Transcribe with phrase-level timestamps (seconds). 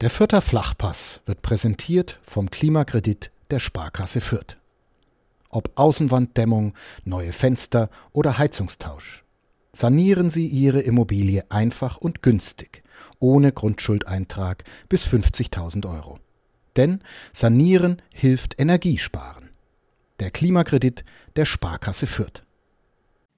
[0.00, 4.56] Der Fürther Flachpass wird präsentiert vom Klimakredit der Sparkasse Fürth.
[5.50, 6.72] Ob Außenwanddämmung,
[7.04, 9.24] neue Fenster oder Heizungstausch.
[9.72, 12.82] Sanieren Sie Ihre Immobilie einfach und günstig,
[13.18, 16.18] ohne Grundschuldeintrag bis 50.000 Euro.
[16.78, 17.02] Denn
[17.34, 19.50] Sanieren hilft Energiesparen.
[20.18, 21.04] Der Klimakredit
[21.36, 22.42] der Sparkasse Fürth.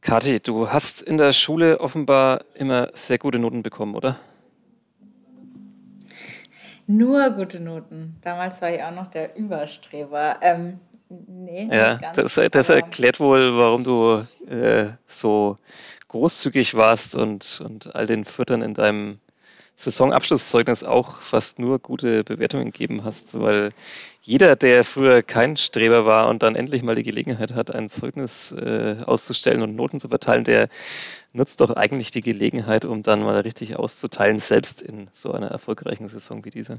[0.01, 4.21] Kathi, du hast in der Schule offenbar immer sehr gute Noten bekommen, oder?
[6.87, 8.17] Nur gute Noten.
[8.23, 10.37] Damals war ich auch noch der Überstreber.
[10.41, 15.59] Ähm, nee, ja, das, das, erklärt wohl, warum du äh, so
[16.09, 19.19] großzügig warst und, und all den Füttern in deinem
[19.77, 23.71] Saisonabschlusszeugnis auch fast nur gute Bewertungen gegeben hast, weil
[24.21, 28.53] jeder, der früher kein Streber war und dann endlich mal die Gelegenheit hat, ein Zeugnis
[28.53, 30.69] äh, auszustellen und Noten zu verteilen, der
[31.33, 36.09] nutzt doch eigentlich die Gelegenheit, um dann mal richtig auszuteilen, selbst in so einer erfolgreichen
[36.09, 36.79] Saison wie dieser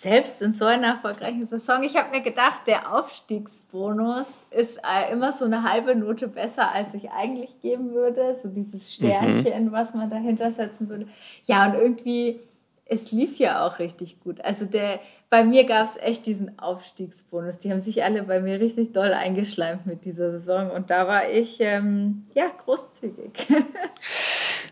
[0.00, 1.82] selbst in so einer erfolgreichen Saison.
[1.82, 6.94] Ich habe mir gedacht, der Aufstiegsbonus ist äh, immer so eine halbe Note besser, als
[6.94, 8.36] ich eigentlich geben würde.
[8.40, 9.72] So dieses Sternchen, mhm.
[9.72, 11.08] was man dahinter setzen würde.
[11.46, 12.40] Ja, und irgendwie,
[12.84, 14.40] es lief ja auch richtig gut.
[14.42, 17.58] Also der, bei mir gab es echt diesen Aufstiegsbonus.
[17.58, 21.28] Die haben sich alle bei mir richtig doll eingeschleimt mit dieser Saison und da war
[21.28, 23.32] ich ähm, ja großzügig.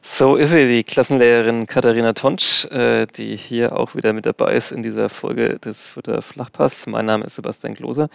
[0.08, 4.70] So ist sie, die Klassenlehrerin Katharina Tonsch, äh, die hier auch wieder mit dabei ist
[4.70, 6.86] in dieser Folge des Futter Flachpass.
[6.86, 8.08] Mein Name ist Sebastian Gloser.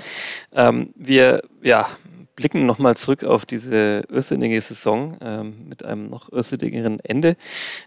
[0.53, 1.89] Ähm, wir ja,
[2.36, 7.36] blicken nochmal zurück auf diese irrsinnige Saison ähm, mit einem noch irrsinnigeren Ende.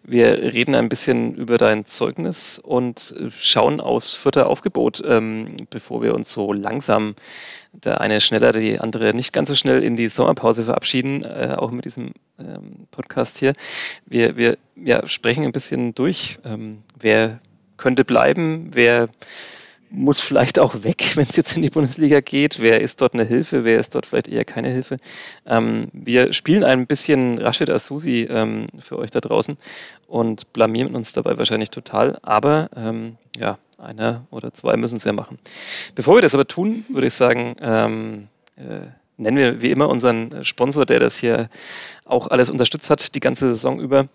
[0.04, 4.14] Wir reden ein bisschen über dein Zeugnis und schauen aufs
[4.44, 7.14] vierte Aufgebot, ähm, bevor wir uns so langsam
[7.72, 11.70] der eine schneller, die andere nicht ganz so schnell in die Sommerpause verabschieden, äh, auch
[11.70, 13.52] mit diesem ähm, Podcast hier.
[14.06, 17.40] Wir, wir ja, sprechen ein bisschen durch, ähm, wer
[17.76, 19.08] könnte bleiben, wer
[19.94, 22.60] muss vielleicht auch weg, wenn es jetzt in die Bundesliga geht.
[22.60, 24.96] Wer ist dort eine Hilfe, wer ist dort vielleicht eher keine Hilfe?
[25.46, 29.56] Ähm, wir spielen ein bisschen Rashid Asusi ähm, für euch da draußen
[30.06, 32.18] und blamieren uns dabei wahrscheinlich total.
[32.22, 35.38] Aber ähm, ja, einer oder zwei müssen es ja machen.
[35.94, 38.86] Bevor wir das aber tun, würde ich sagen, ähm, äh,
[39.16, 41.48] nennen wir wie immer unseren Sponsor, der das hier
[42.04, 44.08] auch alles unterstützt hat, die ganze Saison über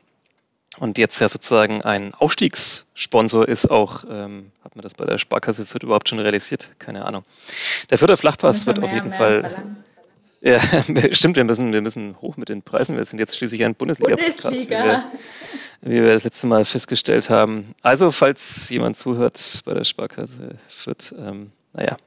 [0.77, 5.65] und jetzt ja sozusagen ein Aufstiegssponsor ist auch, ähm, hat man das bei der Sparkasse
[5.65, 6.69] Fürth überhaupt schon realisiert?
[6.79, 7.23] Keine Ahnung.
[7.89, 9.75] Der Fürther Flachpass wird mehr, auf jeden Fall.
[10.41, 10.61] Ja,
[11.11, 12.95] stimmt, wir müssen, wir müssen hoch mit den Preisen.
[12.95, 15.11] Wir sind jetzt schließlich ein Bundesliga-Podcast, Bundesliga.
[15.81, 17.73] wie, wie, wir das letzte Mal festgestellt haben.
[17.81, 21.97] Also, falls jemand zuhört bei der Sparkasse Fürth, ähm, naja,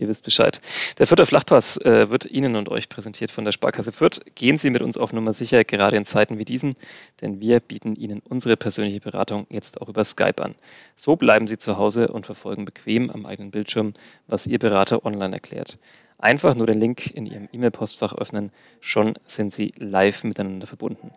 [0.00, 0.62] Ihr wisst Bescheid.
[0.98, 4.22] Der Fürther Flachpass äh, wird Ihnen und euch präsentiert von der Sparkasse Fürth.
[4.34, 6.74] Gehen Sie mit uns auf Nummer sicher, gerade in Zeiten wie diesen,
[7.20, 10.54] denn wir bieten Ihnen unsere persönliche Beratung jetzt auch über Skype an.
[10.96, 13.92] So bleiben Sie zu Hause und verfolgen bequem am eigenen Bildschirm,
[14.26, 15.76] was Ihr Berater online erklärt.
[16.20, 21.12] Einfach nur den Link in Ihrem E-Mail-Postfach öffnen, schon sind Sie live miteinander verbunden.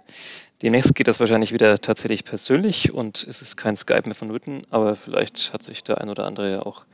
[0.61, 4.95] Demnächst geht das wahrscheinlich wieder tatsächlich persönlich und es ist kein Skype mehr vonnöten, aber
[4.95, 6.85] vielleicht hat sich der ein oder andere ja auch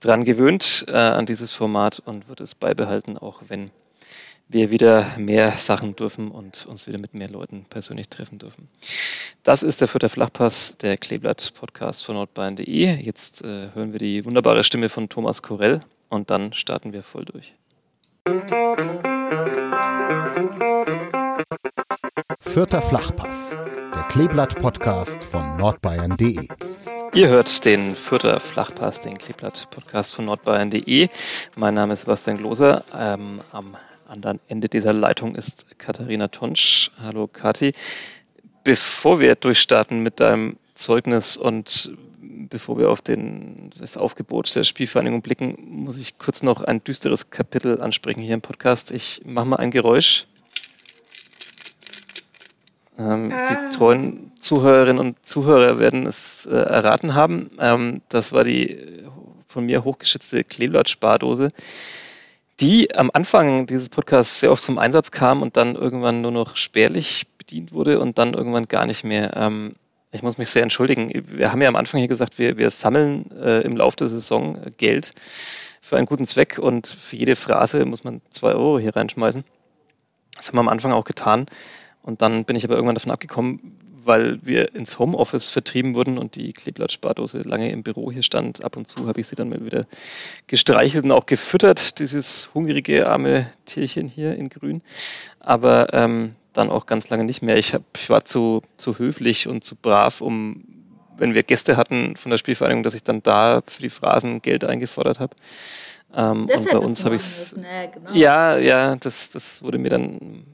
[0.00, 3.70] dran gewöhnt äh, an dieses Format und wird es beibehalten, auch wenn
[4.48, 8.68] wir wieder mehr Sachen dürfen und uns wieder mit mehr Leuten persönlich treffen dürfen.
[9.42, 12.96] Das ist der vierte Flachpass, der Kleeblatt-Podcast von nordbayern.de.
[12.96, 17.24] Jetzt äh, hören wir die wunderbare Stimme von Thomas Korell und dann starten wir voll
[17.24, 17.54] durch.
[22.40, 23.56] Vierter Flachpass,
[23.94, 26.48] der Kleeblatt-Podcast von nordbayern.de.
[27.14, 31.08] Ihr hört den Vierter Flachpass, den Kleeblatt-Podcast von nordbayern.de.
[31.56, 32.84] Mein Name ist Sebastian Gloser.
[32.96, 33.76] Ähm, am
[34.08, 36.90] anderen Ende dieser Leitung ist Katharina Tonsch.
[37.00, 37.72] Hallo Kathi.
[38.64, 41.96] Bevor wir durchstarten mit deinem Zeugnis und
[42.48, 47.30] bevor wir auf den, das Aufgebot der Spielvereinigung blicken, muss ich kurz noch ein düsteres
[47.30, 48.90] Kapitel ansprechen hier im Podcast.
[48.90, 50.26] Ich mache mal ein Geräusch.
[52.98, 53.44] Ähm, ah.
[53.48, 57.50] Die treuen Zuhörerinnen und Zuhörer werden es äh, erraten haben.
[57.58, 59.04] Ähm, das war die
[59.48, 61.52] von mir hochgeschätzte Kleeblatt-Spardose,
[62.60, 66.56] die am Anfang dieses Podcasts sehr oft zum Einsatz kam und dann irgendwann nur noch
[66.56, 69.36] spärlich bedient wurde und dann irgendwann gar nicht mehr.
[69.36, 69.76] Ähm,
[70.12, 71.10] ich muss mich sehr entschuldigen.
[71.26, 74.58] Wir haben ja am Anfang hier gesagt, wir, wir sammeln äh, im Laufe der Saison
[74.76, 75.12] Geld
[75.80, 79.44] für einen guten Zweck und für jede Phrase muss man zwei Euro hier reinschmeißen.
[80.36, 81.46] Das haben wir am Anfang auch getan.
[82.02, 86.36] Und dann bin ich aber irgendwann davon abgekommen, weil wir ins Homeoffice vertrieben wurden und
[86.36, 88.64] die Kleeblatt-Spardose lange im Büro hier stand.
[88.64, 89.86] Ab und zu habe ich sie dann mal wieder
[90.46, 94.82] gestreichelt und auch gefüttert, dieses hungrige arme Tierchen hier in Grün.
[95.40, 97.56] Aber ähm, dann auch ganz lange nicht mehr.
[97.56, 100.64] Ich, hab, ich war zu, zu höflich und zu brav, um
[101.18, 104.64] wenn wir Gäste hatten von der Spielvereinigung, dass ich dann da für die Phrasen Geld
[104.64, 105.34] eingefordert habe.
[106.14, 108.10] Ähm, das und bei uns habe ich ja, genau.
[108.12, 110.44] ja, ja, das, das wurde mir dann ähm,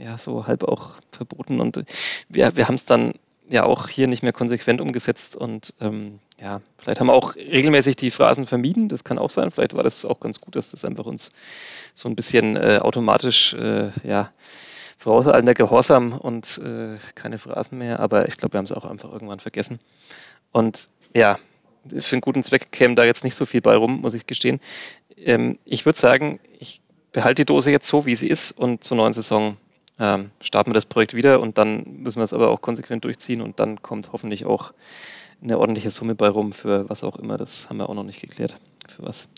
[0.00, 1.84] ja so halb auch verboten und
[2.28, 3.14] wir, wir haben es dann
[3.48, 7.96] ja auch hier nicht mehr konsequent umgesetzt und ähm, ja, vielleicht haben wir auch regelmäßig
[7.96, 10.84] die Phrasen vermieden, das kann auch sein, vielleicht war das auch ganz gut, dass das
[10.84, 11.32] einfach uns
[11.94, 14.30] so ein bisschen äh, automatisch äh, ja,
[15.00, 19.10] vorauseilender Gehorsam und äh, keine Phrasen mehr, aber ich glaube, wir haben es auch einfach
[19.10, 19.78] irgendwann vergessen.
[20.52, 21.38] Und ja,
[21.88, 24.60] für einen guten Zweck käme da jetzt nicht so viel bei rum, muss ich gestehen.
[25.16, 26.82] Ähm, ich würde sagen, ich
[27.12, 29.56] behalte die Dose jetzt so, wie sie ist und zur neuen Saison
[30.00, 33.42] ähm, starten wir das Projekt wieder und dann müssen wir es aber auch konsequent durchziehen
[33.42, 34.72] und dann kommt hoffentlich auch
[35.42, 37.36] eine ordentliche Summe bei rum für was auch immer.
[37.36, 38.56] Das haben wir auch noch nicht geklärt.
[38.88, 39.28] Für was.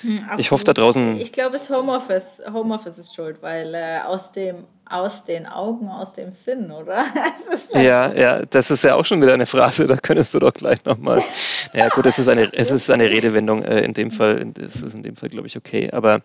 [0.00, 1.20] Hm, ich hoffe da draußen.
[1.20, 6.12] Ich glaube, es Homeoffice, Homeoffice ist schuld, weil äh, aus dem aus den Augen, aus
[6.12, 7.04] dem Sinn, oder?
[7.74, 10.84] ja, ja, das ist ja auch schon wieder eine Phrase, da könntest du doch gleich
[10.84, 11.22] nochmal.
[11.72, 14.94] Ja, gut, es ist eine, es ist eine Redewendung äh, in dem Fall, es ist
[14.94, 15.90] in dem Fall, glaube ich, okay.
[15.90, 16.22] Aber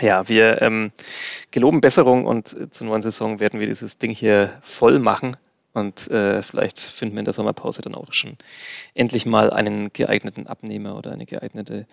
[0.00, 0.92] ja, wir ähm,
[1.50, 5.36] geloben Besserung und äh, zur neuen Saison werden wir dieses Ding hier voll machen.
[5.72, 8.36] Und äh, vielleicht finden wir in der Sommerpause dann auch schon
[8.94, 11.86] endlich mal einen geeigneten Abnehmer oder eine geeignete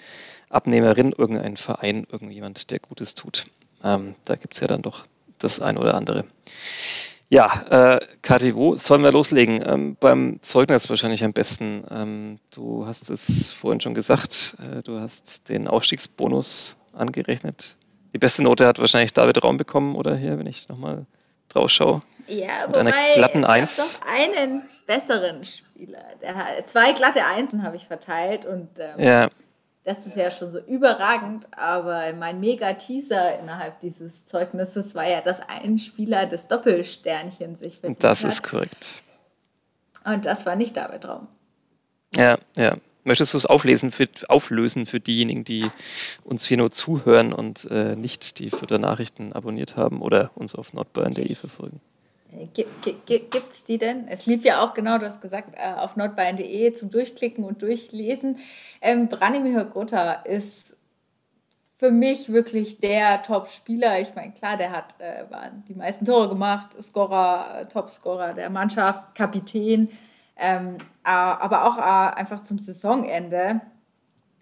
[0.50, 3.45] Abnehmerin, irgendeinen Verein, irgendjemand, der Gutes tut.
[3.83, 5.06] Ähm, da gibt es ja dann doch
[5.39, 6.25] das ein oder andere.
[7.30, 9.63] Ja, äh, Kathi, wo sollen wir loslegen?
[9.65, 11.83] Ähm, beim Zeugnis wahrscheinlich am besten.
[11.89, 17.77] Ähm, du hast es vorhin schon gesagt, äh, du hast den Aufstiegsbonus angerechnet.
[18.13, 21.06] Die beste Note hat wahrscheinlich David Raum bekommen, oder hier, wenn ich nochmal
[21.50, 22.02] drauf schaue.
[22.28, 23.78] Ja, Mit wobei glatten es Eins.
[23.78, 26.04] doch einen besseren Spieler.
[26.22, 29.30] Der, zwei glatte Einsen habe ich verteilt und ähm, ja.
[29.84, 35.40] das ist ja schon so überragend, aber mein Mega-Teaser innerhalb dieses Zeugnisses war ja, dass
[35.42, 39.02] ein Spieler das Doppelsternchen sich verdient Das ist korrekt.
[40.04, 41.28] Und das war nicht David Raum.
[42.16, 42.75] Ja, ja.
[43.03, 45.69] Möchtest du es auflesen für, auflösen für diejenigen, die
[46.24, 51.33] uns hier nur zuhören und äh, nicht die Fütter-Nachrichten abonniert haben oder uns auf nordbayern.de
[51.33, 51.80] verfolgen?
[52.31, 54.07] Äh, Gibt es die denn?
[54.07, 58.38] Es lief ja auch genau, du hast gesagt, äh, auf nordbayern.de zum Durchklicken und Durchlesen.
[58.81, 60.75] Ähm, Branimir Gotha ist
[61.77, 64.00] für mich wirklich der Top-Spieler.
[64.00, 65.24] Ich meine, klar, der hat äh,
[65.68, 69.89] die meisten Tore gemacht, Scorer, Top-Scorer der Mannschaft, Kapitän.
[70.38, 70.77] Ähm,
[71.09, 73.62] aber auch äh, einfach zum Saisonende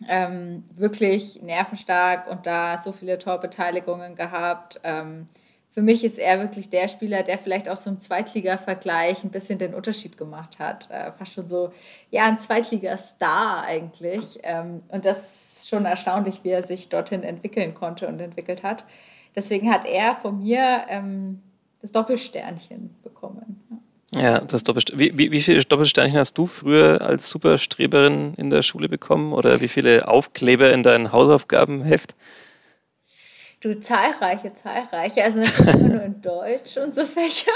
[0.07, 4.79] ähm, wirklich nervenstark und da so viele Torbeteiligungen gehabt.
[4.83, 5.27] Ähm,
[5.71, 9.59] für mich ist er wirklich der Spieler, der vielleicht auch so im Zweitliga-Vergleich ein bisschen
[9.59, 10.89] den Unterschied gemacht hat.
[10.89, 11.71] Äh, fast schon so,
[12.09, 14.39] ja, ein Zweitliga-Star eigentlich.
[14.43, 18.85] Ähm, und das ist schon erstaunlich, wie er sich dorthin entwickeln konnte und entwickelt hat.
[19.35, 21.41] Deswegen hat er von mir ähm,
[21.81, 23.58] das Doppelsternchen bekommen.
[24.11, 24.39] Ja.
[24.39, 28.89] Das Doppelst wie, wie, wie viele Doppelsternchen hast du früher als Superstreberin in der Schule
[28.89, 32.15] bekommen oder wie viele Aufkleber in deinem Hausaufgabenheft?
[33.61, 35.21] Du, zahlreiche, zahlreiche.
[35.21, 37.53] Also natürlich immer nur in Deutsch und so Fächern.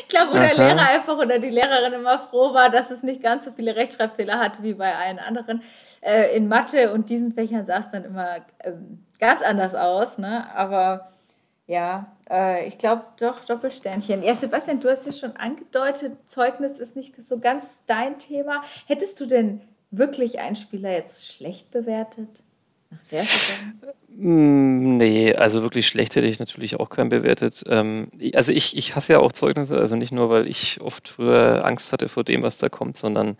[0.00, 0.46] ich glaube, wo Aha.
[0.46, 3.76] der Lehrer einfach oder die Lehrerin immer froh war, dass es nicht ganz so viele
[3.76, 5.62] Rechtschreibfehler hatte wie bei allen anderen.
[6.00, 10.16] Äh, in Mathe und diesen Fächern sah es dann immer ähm, ganz anders aus.
[10.16, 10.46] Ne?
[10.54, 11.12] Aber
[11.70, 14.24] ja, äh, ich glaube doch Doppelsternchen.
[14.24, 18.62] Ja, Sebastian, du hast ja schon angedeutet, Zeugnis ist nicht so ganz dein Thema.
[18.86, 19.60] Hättest du denn
[19.92, 22.42] wirklich einen Spieler jetzt schlecht bewertet?
[22.90, 23.22] Nach der?
[24.08, 27.62] Mm, nee, also wirklich schlecht hätte ich natürlich auch keinen bewertet.
[27.68, 31.64] Ähm, also ich, ich hasse ja auch Zeugnisse, also nicht nur, weil ich oft früher
[31.64, 33.36] Angst hatte vor dem, was da kommt, sondern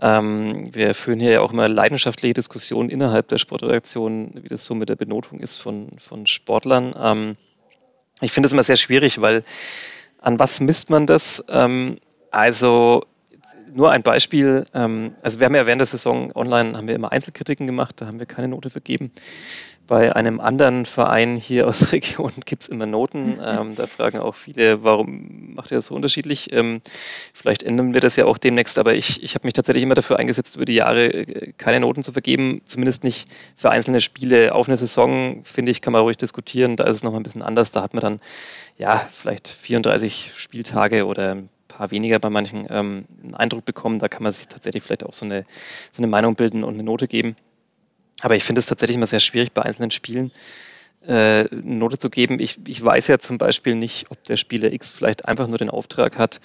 [0.00, 4.74] ähm, wir führen hier ja auch immer leidenschaftliche Diskussionen innerhalb der Sportredaktion, wie das so
[4.74, 6.94] mit der Benotung ist von, von Sportlern.
[6.98, 7.36] Ähm,
[8.20, 9.42] ich finde es immer sehr schwierig, weil
[10.20, 11.44] an was misst man das?
[11.48, 11.98] Ähm,
[12.30, 13.04] also
[13.72, 14.66] nur ein Beispiel.
[14.74, 18.06] Ähm, also wir haben ja während der Saison online haben wir immer Einzelkritiken gemacht, da
[18.06, 19.12] haben wir keine Note vergeben.
[19.86, 23.38] Bei einem anderen Verein hier aus der Region gibt es immer Noten.
[23.42, 26.52] Ähm, da fragen auch viele, warum macht ihr das so unterschiedlich?
[26.52, 26.82] Ähm,
[27.32, 30.18] vielleicht ändern wir das ja auch demnächst, aber ich, ich habe mich tatsächlich immer dafür
[30.18, 34.54] eingesetzt, über die Jahre äh, keine Noten zu vergeben, zumindest nicht für einzelne Spiele.
[34.54, 36.76] Auf eine Saison, finde ich, kann man ruhig diskutieren.
[36.76, 37.70] Da ist es nochmal ein bisschen anders.
[37.70, 38.20] Da hat man dann
[38.76, 41.44] ja vielleicht 34 Spieltage oder
[41.78, 44.00] paar weniger bei manchen ähm, einen Eindruck bekommen.
[44.00, 45.44] Da kann man sich tatsächlich vielleicht auch so eine,
[45.92, 47.36] so eine Meinung bilden und eine Note geben.
[48.20, 50.32] Aber ich finde es tatsächlich immer sehr schwierig, bei einzelnen Spielen
[51.06, 52.40] äh, eine Note zu geben.
[52.40, 55.70] Ich, ich weiß ja zum Beispiel nicht, ob der Spieler X vielleicht einfach nur den
[55.70, 56.40] Auftrag hat,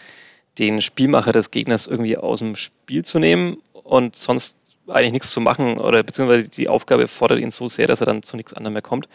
[0.60, 5.42] den Spielmacher des Gegners irgendwie aus dem Spiel zu nehmen und sonst eigentlich nichts zu
[5.42, 8.74] machen oder beziehungsweise die Aufgabe fordert ihn so sehr, dass er dann zu nichts anderem
[8.74, 9.08] mehr kommt.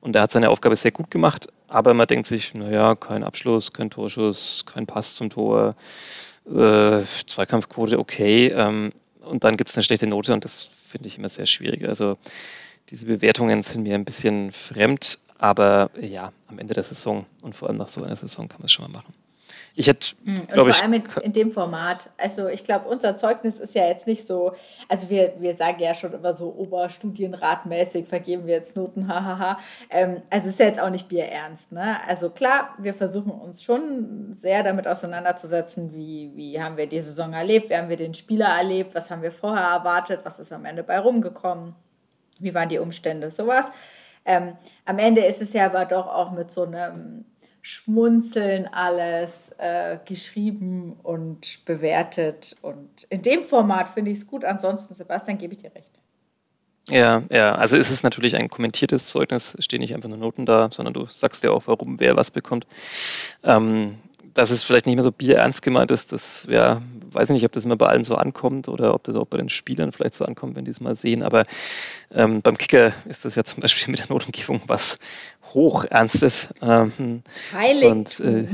[0.00, 3.72] Und er hat seine Aufgabe sehr gut gemacht, aber man denkt sich, naja, kein Abschluss,
[3.72, 5.74] kein Torschuss, kein Pass zum Tor,
[6.46, 8.48] äh, Zweikampfquote okay.
[8.48, 11.88] Ähm, und dann gibt es eine schlechte Note und das finde ich immer sehr schwierig.
[11.88, 12.18] Also
[12.90, 17.68] diese Bewertungen sind mir ein bisschen fremd, aber ja, am Ende der Saison und vor
[17.68, 19.14] allem nach so einer Saison kann man es schon mal machen.
[19.76, 20.46] Ich hätte, mhm.
[20.46, 20.76] glaube ich.
[20.76, 22.10] Vor allem in, in, dem Format.
[22.16, 24.52] Also ich glaube, unser Zeugnis ist ja jetzt nicht so,
[24.88, 29.58] also wir, wir sagen ja schon immer so oberstudienratmäßig vergeben wir jetzt Noten, hahaha.
[29.90, 31.72] ähm, also ist ja jetzt auch nicht bierernst.
[31.72, 31.96] Ne?
[32.06, 37.32] Also klar, wir versuchen uns schon sehr damit auseinanderzusetzen, wie, wie haben wir die Saison
[37.32, 40.66] erlebt, wie haben wir den Spieler erlebt, was haben wir vorher erwartet, was ist am
[40.66, 41.74] Ende bei rumgekommen,
[42.38, 43.72] wie waren die Umstände, sowas.
[44.24, 47.24] Ähm, am Ende ist es ja aber doch auch mit so einem
[47.66, 52.56] Schmunzeln alles äh, geschrieben und bewertet.
[52.60, 54.44] Und in dem Format finde ich es gut.
[54.44, 55.90] Ansonsten, Sebastian, gebe ich dir recht.
[56.90, 60.68] Ja, ja, also ist es natürlich ein kommentiertes Zeugnis, stehen nicht einfach nur Noten da,
[60.70, 62.66] sondern du sagst ja auch, warum wer was bekommt.
[63.42, 63.96] Ähm,
[64.34, 67.52] dass es vielleicht nicht mehr so bierernst gemeint ist, das ja, weiß ich nicht, ob
[67.52, 70.26] das immer bei allen so ankommt oder ob das auch bei den Spielern vielleicht so
[70.26, 71.22] ankommt, wenn die es mal sehen.
[71.22, 71.44] Aber
[72.12, 74.98] ähm, beim Kicker ist das ja zum Beispiel mit der Notumgebung was
[75.54, 76.48] Hochernstes.
[76.60, 77.92] Ähm, Heiligtum.
[77.92, 78.46] Und, äh,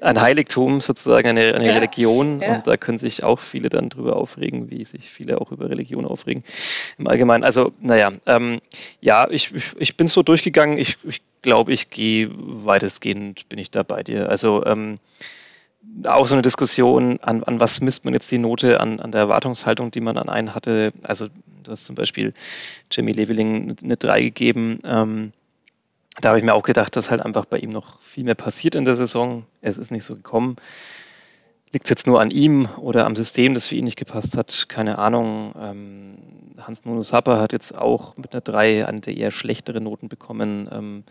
[0.00, 2.40] ein Heiligtum sozusagen, eine, eine ja, Religion.
[2.40, 2.56] Ja.
[2.56, 6.04] Und da können sich auch viele dann drüber aufregen, wie sich viele auch über Religion
[6.04, 6.44] aufregen
[6.98, 7.44] im Allgemeinen.
[7.44, 8.60] Also, naja, ähm,
[9.00, 10.78] ja, ich, ich, ich bin so durchgegangen.
[10.78, 14.28] Ich, ich glaube, ich gehe weitestgehend, bin ich da bei dir.
[14.28, 14.98] Also, ähm,
[16.04, 19.22] auch so eine Diskussion, an, an was misst man jetzt die Note, an, an der
[19.22, 20.92] Erwartungshaltung, die man an einen hatte.
[21.02, 21.28] Also,
[21.64, 22.34] du hast zum Beispiel
[22.90, 24.80] Jamie Leveling eine 3 gegeben.
[24.84, 25.32] Ähm,
[26.20, 28.74] da habe ich mir auch gedacht, dass halt einfach bei ihm noch viel mehr passiert
[28.74, 29.46] in der Saison.
[29.60, 30.56] Es ist nicht so gekommen.
[31.72, 34.66] Liegt es jetzt nur an ihm oder am System, das für ihn nicht gepasst hat?
[34.68, 35.54] Keine Ahnung.
[35.60, 36.18] Ähm,
[36.60, 40.68] Hans Nuno Sapper hat jetzt auch mit einer 3 eine der eher schlechtere Noten bekommen.
[40.72, 41.04] Ähm,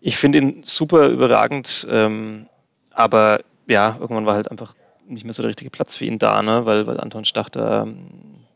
[0.00, 2.46] ich finde ihn super überragend, ähm,
[2.90, 4.74] aber ja, irgendwann war halt einfach
[5.06, 6.66] nicht mehr so der richtige Platz für ihn da, ne?
[6.66, 8.06] weil, weil Anton Stach da ähm,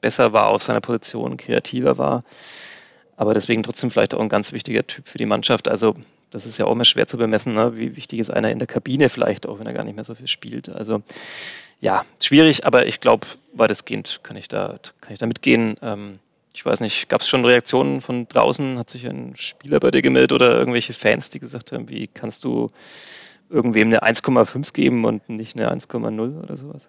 [0.01, 2.25] besser war auf seiner Position, kreativer war
[3.17, 5.69] aber deswegen trotzdem vielleicht auch ein ganz wichtiger Typ für die Mannschaft.
[5.69, 5.95] Also
[6.31, 7.77] das ist ja auch immer schwer zu bemessen, ne?
[7.77, 10.15] wie wichtig ist einer in der Kabine vielleicht, auch wenn er gar nicht mehr so
[10.15, 10.69] viel spielt.
[10.69, 11.03] Also
[11.81, 15.77] ja, schwierig, aber ich glaube, weitestgehend kann ich da, kann ich da mitgehen.
[15.83, 16.19] Ähm,
[16.55, 18.79] ich weiß nicht, gab es schon Reaktionen von draußen?
[18.79, 22.45] Hat sich ein Spieler bei dir gemeldet oder irgendwelche Fans, die gesagt haben, wie kannst
[22.45, 22.71] du
[23.51, 26.89] irgendwem eine 1,5 geben und nicht eine 1,0 oder sowas?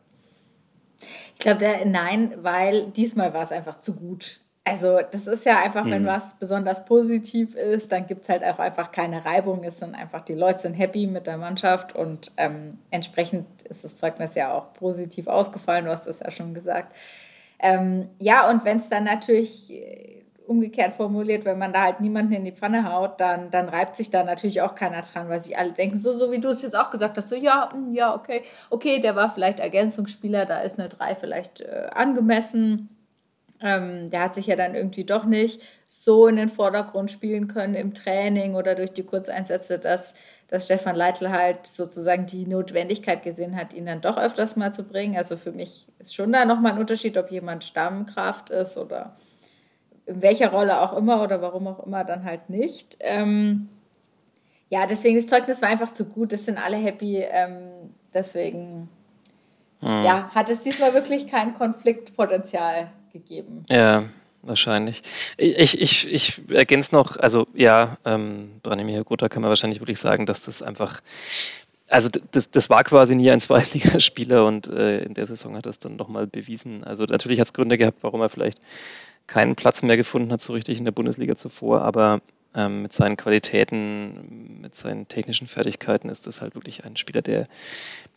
[1.34, 4.40] Ich glaube, nein, weil diesmal war es einfach zu gut.
[4.68, 6.08] Also das ist ja einfach, wenn mhm.
[6.08, 9.64] was besonders positiv ist, dann gibt es halt auch einfach keine Reibung.
[9.64, 13.98] Es sind einfach, die Leute sind happy mit der Mannschaft und ähm, entsprechend ist das
[13.98, 16.96] Zeugnis ja auch positiv ausgefallen, du hast das ja schon gesagt.
[17.60, 22.34] Ähm, ja, und wenn es dann natürlich äh, umgekehrt formuliert, wenn man da halt niemanden
[22.34, 25.56] in die Pfanne haut, dann, dann reibt sich da natürlich auch keiner dran, weil sie
[25.56, 28.16] alle denken, so, so wie du es jetzt auch gesagt hast, so ja, hm, ja,
[28.16, 28.42] okay,
[28.72, 32.90] okay, der war vielleicht Ergänzungsspieler, da ist eine 3 vielleicht äh, angemessen
[33.66, 37.74] ähm, der hat sich ja dann irgendwie doch nicht so in den Vordergrund spielen können
[37.74, 40.14] im Training oder durch die Kurzeinsätze, dass,
[40.48, 44.84] dass Stefan Leitl halt sozusagen die Notwendigkeit gesehen hat, ihn dann doch öfters mal zu
[44.84, 45.18] bringen.
[45.18, 49.18] Also für mich ist schon da nochmal ein Unterschied, ob jemand Stammkraft ist oder
[50.06, 52.98] in welcher Rolle auch immer oder warum auch immer dann halt nicht.
[53.00, 53.70] Ähm,
[54.70, 57.18] ja, deswegen das Zeugnis war einfach zu gut, es sind alle happy.
[57.18, 58.90] Ähm, deswegen
[59.80, 60.04] hm.
[60.04, 63.66] ja, hat es diesmal wirklich kein Konfliktpotenzial gegeben.
[63.70, 64.04] Ja,
[64.44, 65.02] wahrscheinlich.
[65.38, 70.26] Ich, ich, ich ergänze noch, also ja, ähm, Branimir Gotha kann man wahrscheinlich wirklich sagen,
[70.26, 71.02] dass das einfach,
[71.88, 75.80] also das, das war quasi nie ein Zweitligaspieler und äh, in der Saison hat es
[75.80, 76.84] dann nochmal bewiesen.
[76.84, 78.60] Also natürlich hat es Gründe gehabt, warum er vielleicht
[79.28, 82.22] keinen Platz mehr gefunden hat, so richtig in der Bundesliga zuvor, aber
[82.56, 87.48] ähm, mit seinen Qualitäten, mit seinen technischen Fertigkeiten ist das halt wirklich ein Spieler, der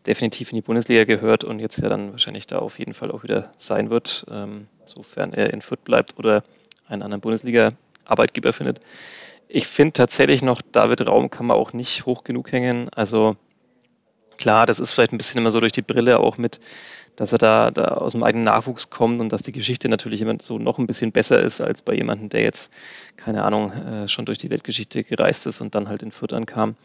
[0.06, 3.24] definitiv in die Bundesliga gehört und jetzt ja dann wahrscheinlich da auf jeden Fall auch
[3.24, 6.42] wieder sein wird, ähm, sofern er in Fürth bleibt oder
[6.86, 8.80] einen anderen Bundesliga-Arbeitgeber findet.
[9.48, 12.88] Ich finde tatsächlich noch, David Raum kann man auch nicht hoch genug hängen.
[12.90, 13.34] Also
[14.36, 16.60] klar, das ist vielleicht ein bisschen immer so durch die Brille auch mit
[17.18, 20.36] dass er da, da aus dem eigenen Nachwuchs kommt und dass die Geschichte natürlich immer
[20.40, 22.72] so noch ein bisschen besser ist als bei jemandem, der jetzt,
[23.16, 26.76] keine Ahnung, äh, schon durch die Weltgeschichte gereist ist und dann halt in Fürth ankam.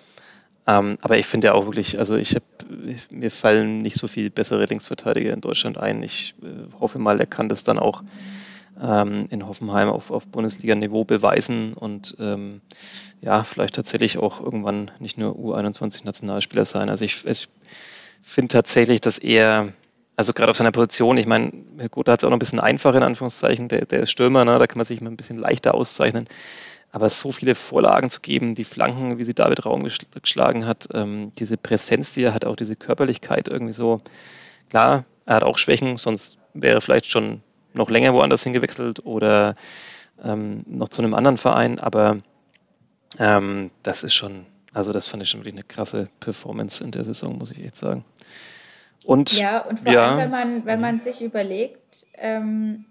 [0.65, 2.45] Ähm, aber ich finde ja auch wirklich, also ich habe,
[3.11, 6.01] mir fallen nicht so viel bessere Linksverteidiger in Deutschland ein.
[6.01, 8.01] Ich äh, hoffe mal, er kann das dann auch
[8.81, 12.61] ähm, in Hoffenheim auf, auf Bundesliga-Niveau beweisen und ähm,
[13.21, 16.89] ja, vielleicht tatsächlich auch irgendwann nicht nur U21-Nationalspieler sein.
[16.89, 17.49] Also ich, ich
[18.23, 19.67] finde tatsächlich, dass er
[20.15, 21.51] also gerade auf seiner Position, ich meine,
[21.89, 24.67] Gotha hat es auch noch ein bisschen einfacher in Anführungszeichen, der, der Stürmer, ne, da
[24.67, 26.27] kann man sich mal ein bisschen leichter auszeichnen.
[26.91, 31.31] Aber so viele Vorlagen zu geben, die Flanken, wie sie David Raum geschlagen hat, ähm,
[31.39, 33.99] diese Präsenz, die er hat, auch diese Körperlichkeit irgendwie so,
[34.69, 37.41] klar, er hat auch Schwächen, sonst wäre vielleicht schon
[37.73, 39.55] noch länger woanders hingewechselt oder
[40.23, 42.17] ähm, noch zu einem anderen Verein, aber
[43.17, 47.03] ähm, das ist schon, also das fand ich schon wirklich eine krasse Performance in der
[47.03, 48.05] Saison, muss ich echt sagen.
[49.05, 52.85] Und, ja, und vor ja, allem, wenn man, wenn man sich überlegt, ähm,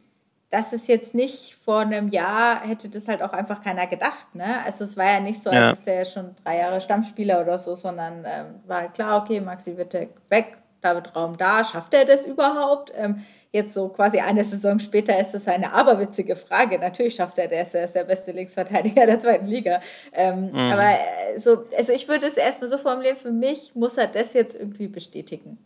[0.53, 4.35] dass es jetzt nicht vor einem Jahr hätte das halt auch einfach keiner gedacht.
[4.35, 4.63] Ne?
[4.65, 5.71] Also es war ja nicht so, als ja.
[5.71, 9.79] ist der schon drei Jahre Stammspieler oder so, sondern ähm, war halt klar, okay, Maxi
[9.79, 12.93] Wittek weg, David Raum da, schafft er das überhaupt?
[12.95, 16.79] Ähm, jetzt so quasi eine Saison später ist das eine aberwitzige Frage.
[16.79, 19.81] Natürlich schafft er das, er ist der beste Linksverteidiger der zweiten Liga.
[20.13, 20.73] Ähm, mhm.
[20.73, 24.35] Aber äh, so, also ich würde es erstmal so formulieren, für mich muss er das
[24.35, 25.57] jetzt irgendwie bestätigen.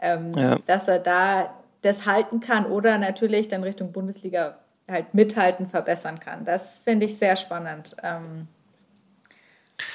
[0.00, 0.58] Ähm, ja.
[0.66, 6.44] Dass er da das halten kann oder natürlich dann Richtung Bundesliga halt mithalten, verbessern kann.
[6.44, 7.96] Das finde ich sehr spannend.
[8.02, 8.48] Ähm,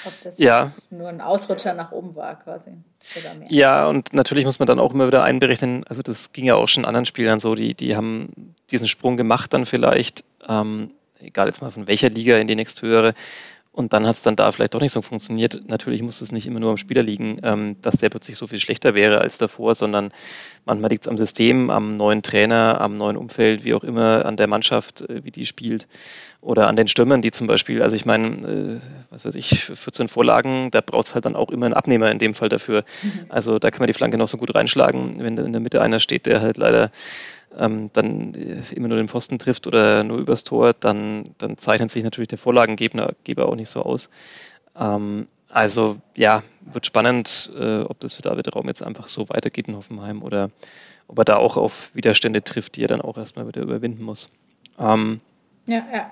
[0.06, 0.64] ob das ja.
[0.64, 2.72] jetzt nur ein Ausrutscher nach oben war quasi.
[3.50, 6.68] Ja, und natürlich muss man dann auch immer wieder einberechnen, also das ging ja auch
[6.68, 11.62] schon anderen Spielern so, die, die haben diesen Sprung gemacht dann vielleicht, ähm, egal jetzt
[11.62, 13.14] mal von welcher Liga in die nächsthöhere,
[13.74, 15.64] und dann hat es dann da vielleicht doch nicht so funktioniert.
[15.68, 18.60] Natürlich muss es nicht immer nur am Spieler liegen, ähm, dass der plötzlich so viel
[18.60, 20.12] schlechter wäre als davor, sondern
[20.64, 24.38] manchmal liegt es am System, am neuen Trainer, am neuen Umfeld, wie auch immer, an
[24.38, 25.88] der Mannschaft, äh, wie die spielt
[26.40, 30.08] oder an den Stürmern, die zum Beispiel, also ich meine, äh, was weiß ich, 14
[30.08, 32.84] Vorlagen, da braucht es halt dann auch immer einen Abnehmer in dem Fall dafür.
[33.02, 33.26] Mhm.
[33.30, 36.00] Also da kann man die Flanke noch so gut reinschlagen, wenn in der Mitte einer
[36.00, 36.92] steht, der halt leider
[37.58, 41.92] ähm, dann äh, immer nur den Pfosten trifft oder nur übers Tor, dann, dann zeichnet
[41.92, 44.10] sich natürlich der Vorlagengeber auch nicht so aus.
[44.76, 49.68] Ähm, also ja, wird spannend, äh, ob das für David Raum jetzt einfach so weitergeht
[49.68, 50.50] in Hoffenheim oder
[51.08, 54.30] ob er da auch auf Widerstände trifft, die er dann auch erstmal wieder überwinden muss.
[54.80, 55.22] Ähm,
[55.68, 56.12] ja, ja.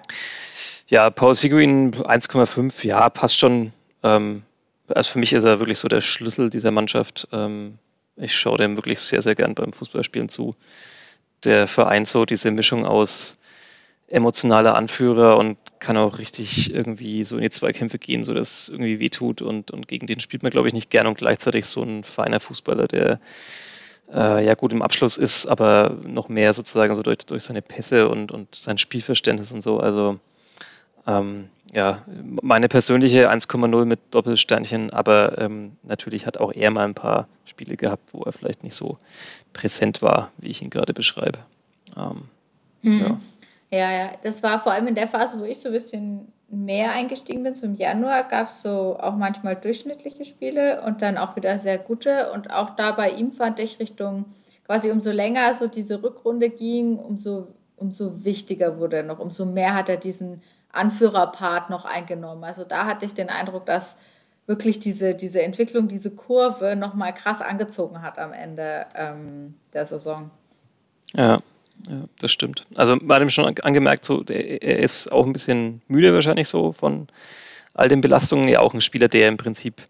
[0.88, 3.72] Ja, Paul Seguin 1,5, ja, passt schon.
[4.04, 4.44] Ähm,
[4.88, 7.28] also für mich ist er wirklich so der Schlüssel dieser Mannschaft.
[7.32, 7.80] Ähm,
[8.18, 10.56] ich schaue dem wirklich sehr, sehr gern beim Fußballspielen zu
[11.44, 13.38] der Verein so diese Mischung aus
[14.08, 19.00] emotionaler Anführer und kann auch richtig irgendwie so in die Zweikämpfe gehen, so dass irgendwie
[19.00, 22.04] wehtut und, und gegen den spielt man, glaube ich, nicht gern und gleichzeitig so ein
[22.04, 23.20] feiner Fußballer, der
[24.14, 28.10] äh, ja gut im Abschluss ist, aber noch mehr sozusagen so durch, durch seine Pässe
[28.10, 29.80] und, und sein Spielverständnis und so.
[29.80, 30.20] Also
[31.08, 32.03] ähm, ja,
[32.42, 37.77] meine persönliche 1,0 mit Doppelsternchen, aber ähm, natürlich hat auch er mal ein paar Spiele
[37.77, 38.98] gehabt, wo er vielleicht nicht so
[39.53, 41.40] präsent war, wie ich ihn gerade beschreibe.
[41.96, 42.24] Ähm,
[42.81, 43.00] hm.
[43.00, 43.20] ja.
[43.77, 46.92] ja, ja, das war vor allem in der Phase, wo ich so ein bisschen mehr
[46.92, 51.38] eingestiegen bin, so im Januar gab es so auch manchmal durchschnittliche Spiele und dann auch
[51.38, 52.31] wieder sehr gute.
[52.34, 54.25] Und auch da bei ihm fand ich Richtung,
[54.66, 59.74] quasi umso länger so diese Rückrunde ging, umso, umso wichtiger wurde er noch, umso mehr
[59.74, 60.42] hat er diesen
[60.74, 62.44] Anführerpart noch eingenommen.
[62.44, 63.98] Also da hatte ich den Eindruck, dass
[64.48, 70.31] wirklich diese, diese Entwicklung, diese Kurve nochmal krass angezogen hat am Ende ähm, der Saison.
[71.14, 71.42] Ja,
[71.88, 72.66] ja, das stimmt.
[72.75, 76.74] Also man hat ihm schon angemerkt, so, er ist auch ein bisschen müde wahrscheinlich so
[76.74, 77.07] von
[77.74, 78.48] all den Belastungen.
[78.48, 79.81] Ja, auch ein Spieler, der im Prinzip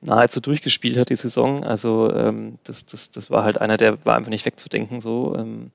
[0.00, 1.64] nahezu durchgespielt hat die Saison.
[1.64, 5.00] Also ähm, das, das, das war halt einer, der war einfach nicht wegzudenken.
[5.00, 5.70] So ähm,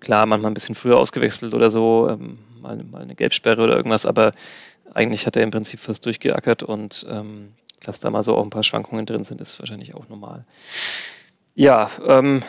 [0.00, 4.06] klar, manchmal ein bisschen früher ausgewechselt oder so, ähm, mal, mal, eine Gelbsperre oder irgendwas,
[4.06, 4.32] aber
[4.94, 8.50] eigentlich hat er im Prinzip fast durchgeackert und ähm, dass da mal so auch ein
[8.50, 10.44] paar Schwankungen drin sind, ist wahrscheinlich auch normal.
[11.54, 12.42] Ja, ähm,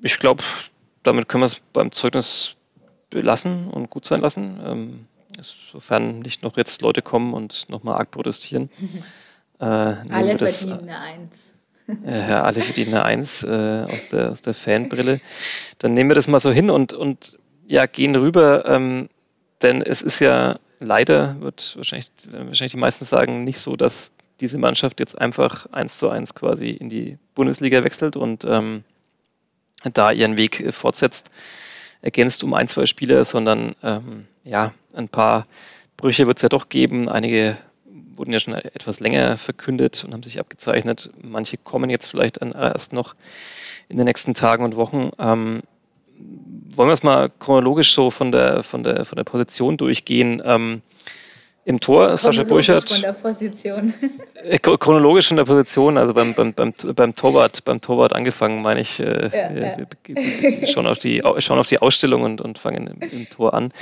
[0.00, 0.42] ich glaube,
[1.02, 2.56] damit können wir es beim Zeugnis
[3.10, 4.60] belassen und gut sein lassen.
[4.64, 5.06] Ähm,
[5.72, 8.70] sofern nicht noch jetzt Leute kommen und nochmal arg protestieren.
[9.60, 11.54] Äh, Alle verdienen eine Eins.
[12.06, 15.18] Ja, alle verdienen eine Eins äh, aus, der, aus der Fanbrille.
[15.78, 19.08] Dann nehmen wir das mal so hin und, und ja, gehen rüber, ähm,
[19.62, 24.58] denn es ist ja leider, wird wahrscheinlich, wahrscheinlich die meisten sagen, nicht so, dass diese
[24.58, 28.84] Mannschaft jetzt einfach eins zu eins quasi in die Bundesliga wechselt und ähm,
[29.94, 31.30] da ihren Weg fortsetzt,
[32.00, 35.46] ergänzt um ein, zwei Spieler, sondern ähm, ja, ein paar
[35.96, 37.08] Brüche wird es ja doch geben.
[37.08, 37.56] Einige
[38.16, 41.10] wurden ja schon etwas länger verkündet und haben sich abgezeichnet.
[41.20, 43.14] Manche kommen jetzt vielleicht erst noch
[43.88, 45.10] in den nächsten Tagen und Wochen.
[45.18, 45.62] Ähm,
[46.74, 50.42] wollen wir es mal chronologisch so von der, von der, von der Position durchgehen?
[50.44, 50.82] Ähm,
[51.64, 52.90] Im Tor Sascha Burchardt.
[52.90, 53.94] Von der Position.
[54.34, 58.80] Äh, chronologisch von der Position, also beim, beim, beim, beim Torwart, beim Torwart angefangen, meine
[58.80, 58.98] ich.
[58.98, 60.60] Äh, ja, wir, ja.
[60.60, 63.72] Wir schauen, auf die, schauen auf die Ausstellung und, und fangen im, im Tor an.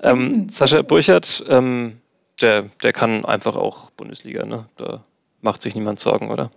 [0.00, 2.00] Ähm, Sascha Burchardt, ähm,
[2.40, 4.68] der, der kann einfach auch Bundesliga, ne?
[4.76, 5.02] Da
[5.40, 6.50] macht sich niemand Sorgen, oder?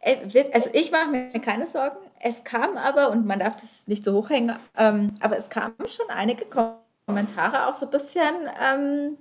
[0.00, 0.18] Äh,
[0.52, 1.96] also ich mache mir keine Sorgen.
[2.20, 6.08] Es kam aber, und man darf das nicht so hochhängen, ähm, aber es kamen schon
[6.08, 6.46] einige
[7.06, 9.18] Kommentare, auch so ein bisschen ähm,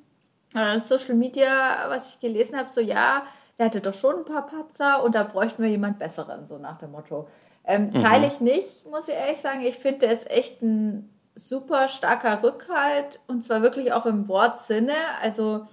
[0.55, 3.23] äh, Social Media, was ich gelesen habe, so ja,
[3.57, 6.77] der hatte doch schon ein paar Patzer und da bräuchten wir jemand Besseren, so nach
[6.77, 7.27] dem Motto.
[7.65, 8.01] Ähm, mhm.
[8.01, 9.61] Teile ich nicht, muss ich ehrlich sagen.
[9.63, 14.93] Ich finde, der ist echt ein super starker Rückhalt und zwar wirklich auch im Wortsinne.
[15.21, 15.67] Also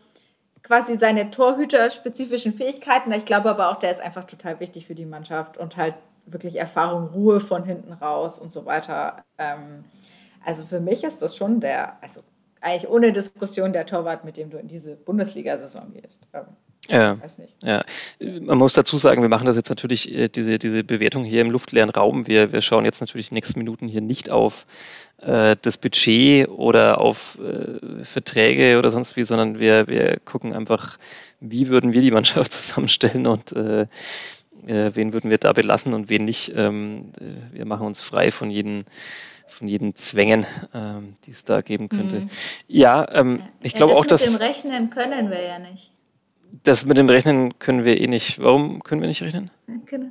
[0.63, 3.13] quasi seine Torhüter-spezifischen Fähigkeiten.
[3.13, 5.95] Ich glaube aber auch, der ist einfach total wichtig für die Mannschaft und halt
[6.27, 9.25] wirklich Erfahrung, Ruhe von hinten raus und so weiter.
[9.39, 9.85] Ähm,
[10.45, 12.21] also für mich ist das schon der, also
[12.61, 16.29] eigentlich ohne Diskussion der Torwart, mit dem du in diese Bundesliga-Saison gehst.
[16.91, 17.19] Ja,
[17.63, 17.83] ja,
[18.41, 21.51] man muss dazu sagen, wir machen das jetzt natürlich, äh, diese, diese Bewertung hier im
[21.51, 22.27] luftleeren Raum.
[22.27, 24.67] Wir, wir schauen jetzt natürlich die nächsten Minuten hier nicht auf
[25.23, 30.99] äh, das Budget oder auf äh, Verträge oder sonst wie, sondern wir, wir gucken einfach,
[31.39, 33.83] wie würden wir die Mannschaft zusammenstellen und äh,
[34.67, 36.53] äh, wen würden wir da belassen und wen nicht.
[36.57, 38.85] Ähm, äh, wir machen uns frei von jeden
[39.47, 42.21] von jeden Zwängen, ähm, die es da geben könnte.
[42.21, 42.31] Mhm.
[42.69, 44.23] Ja, ähm, ich ja, glaube auch, dass.
[44.23, 45.93] Das mit dem Rechnen können wir ja nicht.
[46.65, 48.43] Das mit dem Rechnen können wir eh nicht.
[48.43, 49.51] Warum können wir nicht rechnen?
[49.87, 50.11] Genau.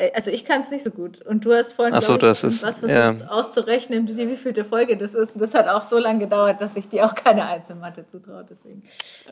[0.00, 1.20] Äh, also ich kann es nicht so gut.
[1.22, 3.26] Und du hast vorhin so, ich, das ist, was versucht ja.
[3.28, 5.34] auszurechnen, wie wievielte Folge das ist.
[5.34, 8.46] Und das hat auch so lange gedauert, dass ich dir auch keine Einzelmathe zutraue.
[8.48, 8.82] Deswegen.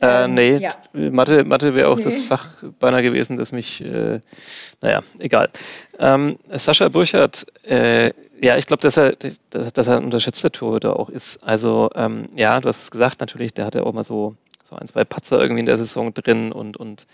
[0.01, 0.71] Äh, ähm, nee, ja.
[0.93, 2.03] Mathe, Mathe wäre auch nee.
[2.03, 2.45] das Fach
[2.79, 4.19] beinahe gewesen, das mich, äh,
[4.81, 5.49] naja, egal.
[5.97, 10.97] Ähm, Sascha Burchardt, äh, ja, ich glaube, dass er, dass, dass er ein unterschätzter Torhüter
[10.97, 11.43] auch ist.
[11.43, 14.35] Also, ähm, ja, du hast es gesagt, natürlich, der hatte auch mal so,
[14.69, 17.07] so ein, zwei Patzer irgendwie in der Saison drin und, und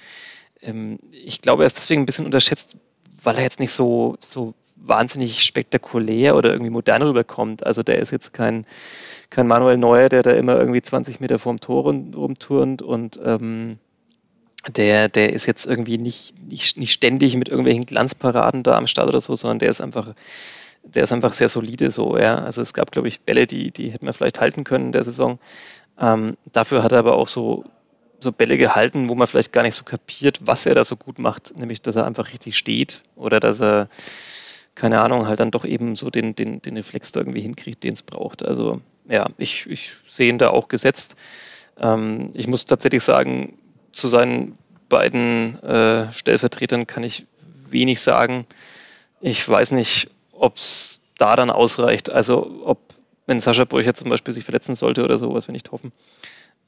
[0.61, 2.77] ähm, ich glaube, er ist deswegen ein bisschen unterschätzt,
[3.23, 7.65] weil er jetzt nicht so, so wahnsinnig spektakulär oder irgendwie modern rüberkommt.
[7.65, 8.65] Also der ist jetzt kein,
[9.29, 13.79] kein Manuel Neuer, der da immer irgendwie 20 Meter vorm Tor rumturnt und ähm,
[14.67, 19.07] der, der ist jetzt irgendwie nicht, nicht, nicht ständig mit irgendwelchen Glanzparaden da am Start
[19.07, 20.13] oder so, sondern der ist einfach,
[20.83, 22.35] der ist einfach sehr solide so, ja.
[22.35, 25.03] Also es gab, glaube ich, Bälle, die, die hätten wir vielleicht halten können in der
[25.03, 25.39] Saison.
[25.99, 27.65] Ähm, dafür hat er aber auch so
[28.19, 31.19] so Bälle gehalten, wo man vielleicht gar nicht so kapiert, was er da so gut
[31.19, 33.87] macht, nämlich dass er einfach richtig steht oder dass er,
[34.73, 37.93] keine Ahnung, halt dann doch eben so den, den, den Reflex da irgendwie hinkriegt, den
[37.93, 38.43] es braucht.
[38.43, 41.15] Also ja, ich, ich sehe ihn da auch gesetzt.
[41.77, 43.57] Ähm, ich muss tatsächlich sagen,
[43.91, 44.57] zu seinen
[44.89, 47.25] beiden äh, Stellvertretern kann ich
[47.69, 48.45] wenig sagen.
[49.21, 52.09] Ich weiß nicht, ob es da dann ausreicht.
[52.09, 52.79] Also ob,
[53.25, 55.91] wenn Sascha Brücher zum Beispiel sich verletzen sollte oder so, was wir nicht hoffen,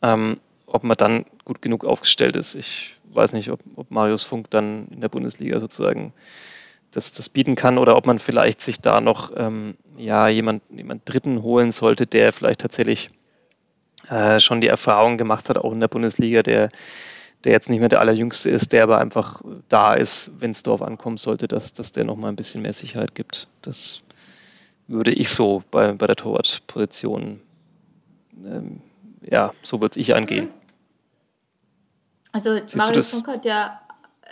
[0.01, 2.55] ähm, ob man dann gut genug aufgestellt ist.
[2.55, 6.13] Ich weiß nicht, ob, ob Marius Funk dann in der Bundesliga sozusagen
[6.91, 11.03] das, das bieten kann oder ob man vielleicht sich da noch ähm, ja, jemand, jemand
[11.05, 13.09] Dritten holen sollte, der vielleicht tatsächlich
[14.09, 16.69] äh, schon die Erfahrung gemacht hat, auch in der Bundesliga, der,
[17.43, 20.81] der jetzt nicht mehr der Allerjüngste ist, der aber einfach da ist, wenn es darauf
[20.81, 23.47] ankommen sollte, dass, dass der nochmal ein bisschen mehr Sicherheit gibt.
[23.61, 24.01] Das
[24.87, 27.41] würde ich so bei, bei der Torwartposition
[28.45, 28.81] ähm,
[29.21, 30.49] ja, so würde ich angehen.
[32.31, 33.81] Also Siehst Marius Funk hat ja,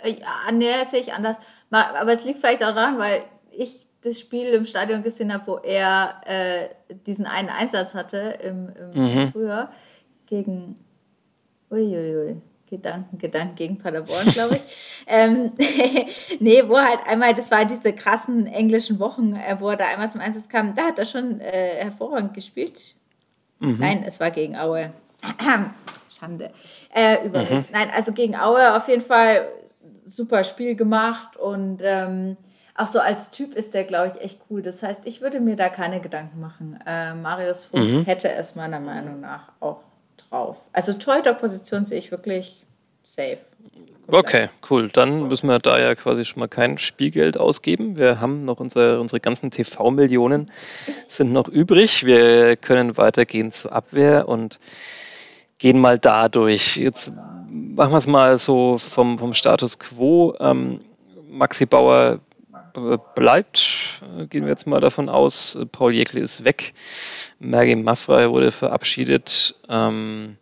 [0.02, 0.14] äh,
[0.52, 1.38] nee, sehe ich anders.
[1.70, 5.56] Aber es liegt vielleicht auch daran, weil ich das Spiel im Stadion gesehen habe, wo
[5.56, 6.68] er äh,
[7.06, 9.28] diesen einen Einsatz hatte im, im mhm.
[9.28, 9.72] Frühjahr
[10.26, 10.78] gegen
[11.70, 14.62] uiuiui, Gedanken, Gedanken gegen Paderborn, glaube ich.
[15.06, 15.52] ähm,
[16.40, 20.10] nee, wo halt einmal, das war diese krassen englischen Wochen, äh, wo er da einmal
[20.10, 22.94] zum Einsatz kam, da hat er schon äh, hervorragend gespielt.
[23.60, 23.76] Mhm.
[23.78, 24.92] Nein, es war gegen Aue.
[26.10, 26.50] Schande.
[26.94, 27.64] Äh, mhm.
[27.72, 29.48] Nein, also gegen Aue auf jeden Fall
[30.06, 32.36] super Spiel gemacht und ähm,
[32.74, 34.62] auch so als Typ ist der, glaube ich, echt cool.
[34.62, 36.78] Das heißt, ich würde mir da keine Gedanken machen.
[36.86, 38.02] Äh, Marius Funk mhm.
[38.04, 39.80] hätte es meiner Meinung nach auch
[40.30, 40.60] drauf.
[40.72, 42.62] Also Torhüter-Position sehe ich wirklich
[43.02, 43.38] safe.
[44.08, 44.88] Okay, cool.
[44.88, 47.96] Dann müssen wir da ja quasi schon mal kein Spielgeld ausgeben.
[47.96, 50.50] Wir haben noch unsere, unsere ganzen TV-Millionen
[51.08, 52.04] sind noch übrig.
[52.04, 54.60] Wir können weitergehen zur Abwehr und
[55.58, 56.76] gehen mal da durch.
[56.76, 57.10] Jetzt
[57.50, 60.34] machen wir es mal so vom, vom Status quo.
[60.38, 60.80] Ähm,
[61.28, 62.20] Maxi Bauer
[63.14, 65.58] bleibt, gehen wir jetzt mal davon aus.
[65.72, 66.74] Paul Jäckle ist weg.
[67.38, 69.54] Maggie Maffrey wurde verabschiedet.
[69.68, 70.36] Ähm,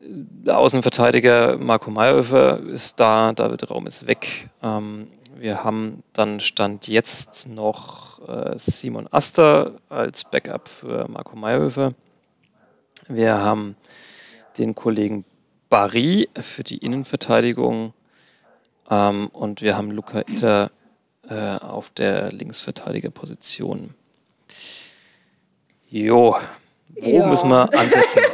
[0.00, 4.48] der Außenverteidiger Marco Mayhofer ist da, David Raum ist weg.
[4.62, 11.94] Ähm, wir haben dann Stand jetzt noch äh, Simon Aster als Backup für Marco Mayhofer.
[13.08, 13.76] Wir haben
[14.58, 15.24] den Kollegen
[15.68, 17.92] Barry für die Innenverteidigung
[18.90, 20.70] ähm, und wir haben Luca Itter
[21.28, 23.94] äh, auf der Linksverteidigerposition.
[25.88, 26.36] Jo,
[27.00, 27.26] wo ja.
[27.26, 28.22] müssen wir ansetzen?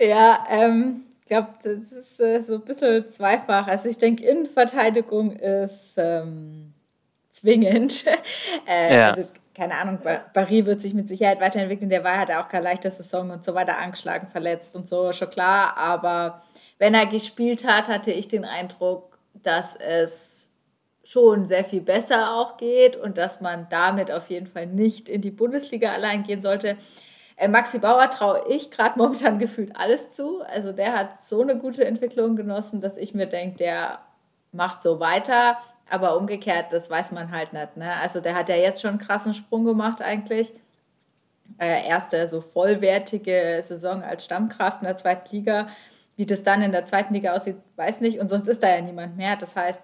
[0.00, 3.66] Ja, ähm, ich glaube, das ist äh, so ein bisschen zweifach.
[3.66, 6.72] Also ich denke, Innenverteidigung ist ähm,
[7.32, 8.04] zwingend.
[8.68, 9.08] äh, ja.
[9.08, 9.98] Also keine Ahnung,
[10.34, 11.90] Barry wird sich mit Sicherheit weiterentwickeln.
[11.90, 15.30] Der war halt auch keine leichte Saison und so weiter angeschlagen, verletzt und so, schon
[15.30, 15.76] klar.
[15.76, 16.42] Aber
[16.78, 20.52] wenn er gespielt hat, hatte ich den Eindruck, dass es
[21.04, 25.22] schon sehr viel besser auch geht und dass man damit auf jeden Fall nicht in
[25.22, 26.76] die Bundesliga allein gehen sollte.
[27.36, 30.42] Äh, Maxi Bauer traue ich gerade momentan gefühlt alles zu.
[30.42, 34.00] Also der hat so eine gute Entwicklung genossen, dass ich mir denke, der
[34.52, 35.56] macht so weiter.
[35.88, 37.78] Aber umgekehrt, das weiß man halt nicht.
[37.78, 37.90] Ne?
[37.94, 40.52] Also der hat ja jetzt schon einen krassen Sprung gemacht eigentlich.
[41.58, 45.68] Äh, erste so vollwertige Saison als Stammkraft in der zweiten Liga.
[46.18, 48.18] Wie das dann in der zweiten Liga aussieht, weiß nicht.
[48.18, 49.36] Und sonst ist da ja niemand mehr.
[49.36, 49.82] Das heißt,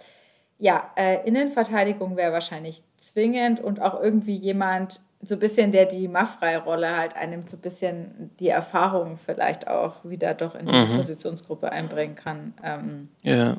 [0.59, 6.09] ja, äh, Innenverteidigung wäre wahrscheinlich zwingend und auch irgendwie jemand, so ein bisschen, der die
[6.09, 10.97] Maffrei-Rolle halt einem so ein bisschen die Erfahrung vielleicht auch wieder doch in diese mhm.
[10.97, 12.55] Positionsgruppe einbringen kann.
[12.62, 13.57] Ähm, ja.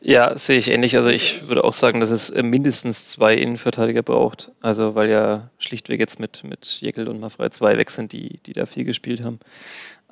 [0.00, 0.96] Ja, sehe ich ähnlich.
[0.96, 4.52] Also ich würde auch sagen, dass es äh, mindestens zwei Innenverteidiger braucht.
[4.60, 8.52] Also weil ja schlichtweg jetzt mit, mit Jekyll und Maffrey zwei weg sind, die, die
[8.52, 9.38] da viel gespielt haben.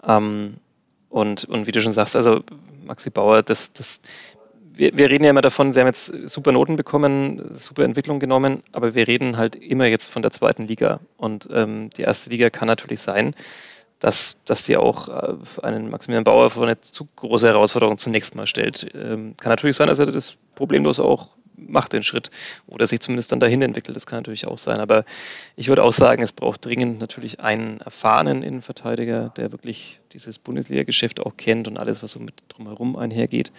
[0.06, 0.58] Ähm,
[1.14, 2.42] und, und wie du schon sagst, also
[2.84, 4.02] Maxi Bauer, das, das
[4.74, 8.62] wir, wir, reden ja immer davon, sie haben jetzt super Noten bekommen, super Entwicklung genommen,
[8.72, 10.98] aber wir reden halt immer jetzt von der zweiten Liga.
[11.16, 13.36] Und ähm, die erste Liga kann natürlich sein,
[14.00, 18.48] dass, dass die auch äh, einen Maximilian Bauer vor eine zu große Herausforderung zunächst mal
[18.48, 18.84] stellt.
[18.92, 22.30] Ähm, kann natürlich sein, dass er das problemlos auch macht, den Schritt,
[22.66, 23.96] oder sich zumindest dann dahin entwickelt.
[23.96, 24.78] Das kann natürlich auch sein.
[24.78, 25.04] Aber
[25.56, 31.20] ich würde auch sagen, es braucht dringend natürlich einen erfahrenen Innenverteidiger, der wirklich dieses Bundesliga-Geschäft
[31.20, 33.52] auch kennt und alles, was so mit drumherum einhergeht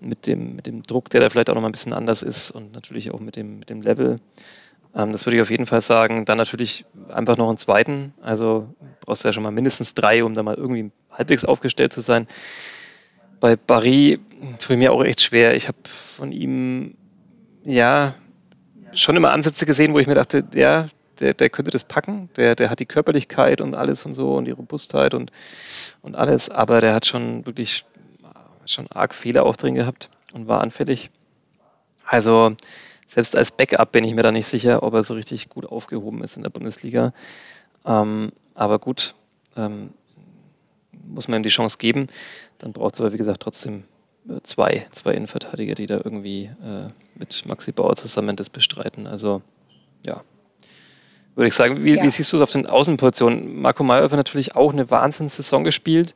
[0.00, 2.50] mit dem, mit dem Druck, der da vielleicht auch noch mal ein bisschen anders ist
[2.50, 4.16] und natürlich auch mit dem, mit dem Level.
[4.94, 6.24] Ähm, das würde ich auf jeden Fall sagen.
[6.24, 8.14] Dann natürlich einfach noch einen zweiten.
[8.20, 8.68] Also
[9.00, 12.26] brauchst du ja schon mal mindestens drei, um da mal irgendwie halbwegs aufgestellt zu sein.
[13.40, 14.20] Bei Barry
[14.58, 15.54] tue ich mir auch echt schwer.
[15.54, 16.96] Ich habe von ihm
[17.68, 18.14] ja
[18.94, 20.88] schon immer Ansätze gesehen, wo ich mir dachte, ja,
[21.20, 22.30] der, der könnte das packen.
[22.36, 25.30] Der, der hat die Körperlichkeit und alles und so und die Robustheit und,
[26.02, 27.84] und alles, aber der hat schon wirklich
[28.66, 31.10] schon arg Fehler auch drin gehabt und war anfällig.
[32.04, 32.54] Also
[33.06, 36.22] selbst als Backup bin ich mir da nicht sicher, ob er so richtig gut aufgehoben
[36.22, 37.12] ist in der Bundesliga.
[37.84, 39.14] Ähm, aber gut,
[39.56, 39.90] ähm,
[41.06, 42.06] muss man ihm die Chance geben.
[42.58, 43.84] Dann braucht es aber, wie gesagt, trotzdem
[44.42, 49.06] zwei, zwei Innenverteidiger, die da irgendwie äh, mit Maxi Bauer zusammen das bestreiten.
[49.06, 49.42] Also
[50.04, 50.22] ja,
[51.34, 51.84] würde ich sagen.
[51.84, 52.02] Wie, ja.
[52.02, 53.60] wie siehst du es auf den Außenpositionen?
[53.60, 56.14] Marco Mayer hat natürlich auch eine Wahnsinnssaison gespielt.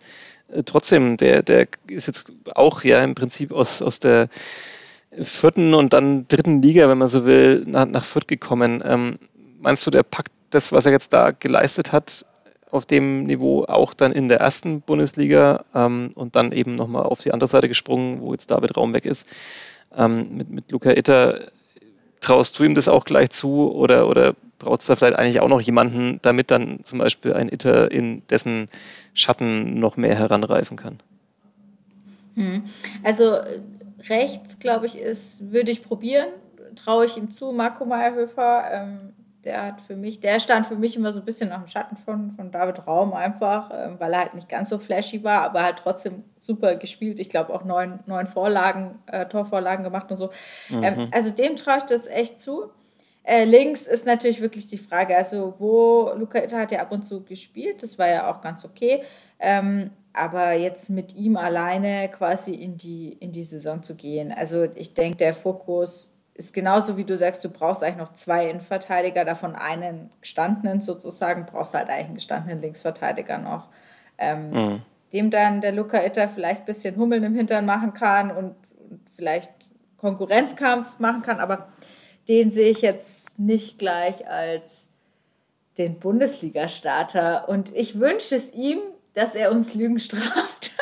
[0.48, 4.28] Äh, trotzdem, der, der ist jetzt auch ja im Prinzip aus, aus der
[5.20, 8.82] vierten und dann dritten Liga, wenn man so will, nach, nach Fürth gekommen.
[8.84, 9.18] Ähm,
[9.60, 12.24] meinst du, der packt das, was er jetzt da geleistet hat,
[12.72, 17.20] auf dem Niveau auch dann in der ersten Bundesliga ähm, und dann eben nochmal auf
[17.20, 19.28] die andere Seite gesprungen, wo jetzt David Raum weg ist.
[19.94, 21.50] Ähm, mit, mit Luca Itter
[22.22, 25.48] traust du ihm das auch gleich zu oder, oder braucht es da vielleicht eigentlich auch
[25.48, 28.68] noch jemanden, damit dann zum Beispiel ein Itter in dessen
[29.12, 30.96] Schatten noch mehr heranreifen kann?
[32.36, 32.64] Hm.
[33.02, 33.36] Also
[34.08, 36.28] rechts, glaube ich, ist, würde ich probieren,
[36.74, 38.64] traue ich ihm zu, Marco Meyerhöfer.
[38.72, 39.12] Ähm,
[39.44, 41.96] der hat für mich, der stand für mich immer so ein bisschen nach dem Schatten
[41.96, 45.62] von, von David Raum einfach, ähm, weil er halt nicht ganz so flashy war, aber
[45.62, 47.18] halt trotzdem super gespielt.
[47.18, 50.30] Ich glaube auch neun, neun Vorlagen, äh, Torvorlagen gemacht und so.
[50.70, 50.84] Ähm, mhm.
[50.84, 52.70] Ähm, also dem traue ich das echt zu.
[53.24, 57.04] Äh, links ist natürlich wirklich die Frage, also wo Luca Itta hat ja ab und
[57.04, 59.02] zu gespielt, das war ja auch ganz okay,
[59.38, 64.66] ähm, aber jetzt mit ihm alleine quasi in die, in die Saison zu gehen, also
[64.74, 69.24] ich denke, der Fokus ist genauso wie du sagst, du brauchst eigentlich noch zwei Innenverteidiger,
[69.24, 73.68] davon einen gestandenen sozusagen, brauchst halt eigentlich einen gestandenen Linksverteidiger noch,
[74.18, 74.82] ähm, mhm.
[75.12, 78.54] dem dann der Luca Itta vielleicht ein bisschen Hummeln im Hintern machen kann und,
[78.90, 79.50] und vielleicht
[79.98, 81.68] Konkurrenzkampf machen kann, aber
[82.28, 84.88] den sehe ich jetzt nicht gleich als
[85.78, 87.48] den Bundesliga-Starter.
[87.48, 88.78] Und ich wünsche es ihm,
[89.14, 90.72] dass er uns Lügen straft.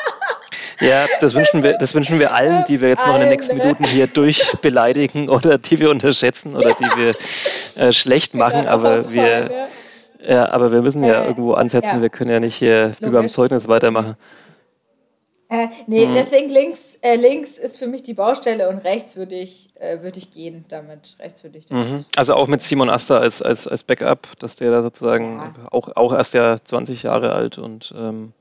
[0.81, 3.55] Ja, das wünschen wir, das wünschen wir allen, die wir jetzt noch in den nächsten
[3.55, 7.15] Minuten hier durchbeleidigen oder die wir unterschätzen oder die wir
[7.75, 8.67] äh, schlecht machen.
[8.67, 9.67] Aber wir,
[10.27, 12.01] ja, aber wir müssen ja äh, irgendwo ansetzen.
[12.01, 14.17] Wir können ja nicht hier wie beim Zeugnis weitermachen.
[15.51, 16.13] Äh, nee, mhm.
[16.13, 20.15] deswegen links, äh, links ist für mich die Baustelle und rechts würde ich, äh, würd
[20.15, 21.17] ich gehen damit.
[21.19, 21.89] Rechts würde ich damit.
[21.89, 22.05] Mhm.
[22.15, 25.53] Also auch mit Simon Asta als, als, als Backup, dass der da sozusagen ja.
[25.69, 28.31] auch, auch erst ja 20 Jahre alt und ähm,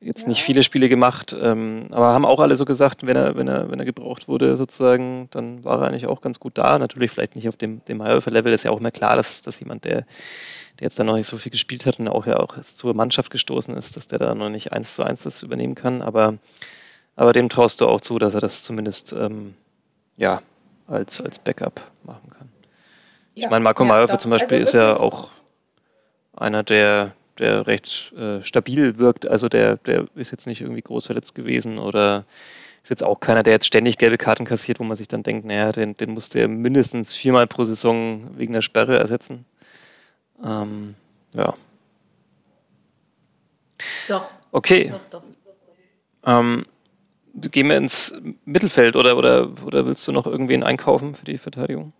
[0.00, 0.28] jetzt ja.
[0.28, 3.70] nicht viele Spiele gemacht, ähm, aber haben auch alle so gesagt, wenn er, wenn er,
[3.70, 6.78] wenn er gebraucht wurde, sozusagen, dann war er eigentlich auch ganz gut da.
[6.78, 9.84] Natürlich vielleicht nicht auf dem, dem High-Level, ist ja auch immer klar, dass, dass jemand,
[9.84, 10.04] der
[10.78, 13.30] der jetzt dann noch nicht so viel gespielt hat und auch ja auch zur Mannschaft
[13.30, 16.02] gestoßen ist, dass der da noch nicht eins zu eins das übernehmen kann.
[16.02, 16.38] Aber,
[17.16, 19.54] aber dem traust du auch zu, dass er das zumindest ähm,
[20.16, 20.40] ja,
[20.86, 22.48] als, als Backup machen kann.
[23.34, 25.30] Ja, ich meine, Marco ja, Mayhofer zum Beispiel also ist ja auch
[26.36, 29.26] einer, der, der recht äh, stabil wirkt.
[29.26, 32.24] Also der, der ist jetzt nicht irgendwie groß verletzt gewesen oder
[32.82, 35.44] ist jetzt auch keiner, der jetzt ständig gelbe Karten kassiert, wo man sich dann denkt,
[35.46, 39.44] naja, den, den musste er mindestens viermal pro Saison wegen der Sperre ersetzen.
[40.44, 40.94] Ähm,
[41.34, 41.54] ja.
[44.08, 44.30] Doch.
[44.52, 44.90] Okay.
[44.90, 45.22] Doch, doch.
[46.24, 46.66] Ähm,
[47.34, 48.12] gehen wir ins
[48.44, 51.92] Mittelfeld oder, oder, oder willst du noch irgendwen einkaufen für die Verteidigung?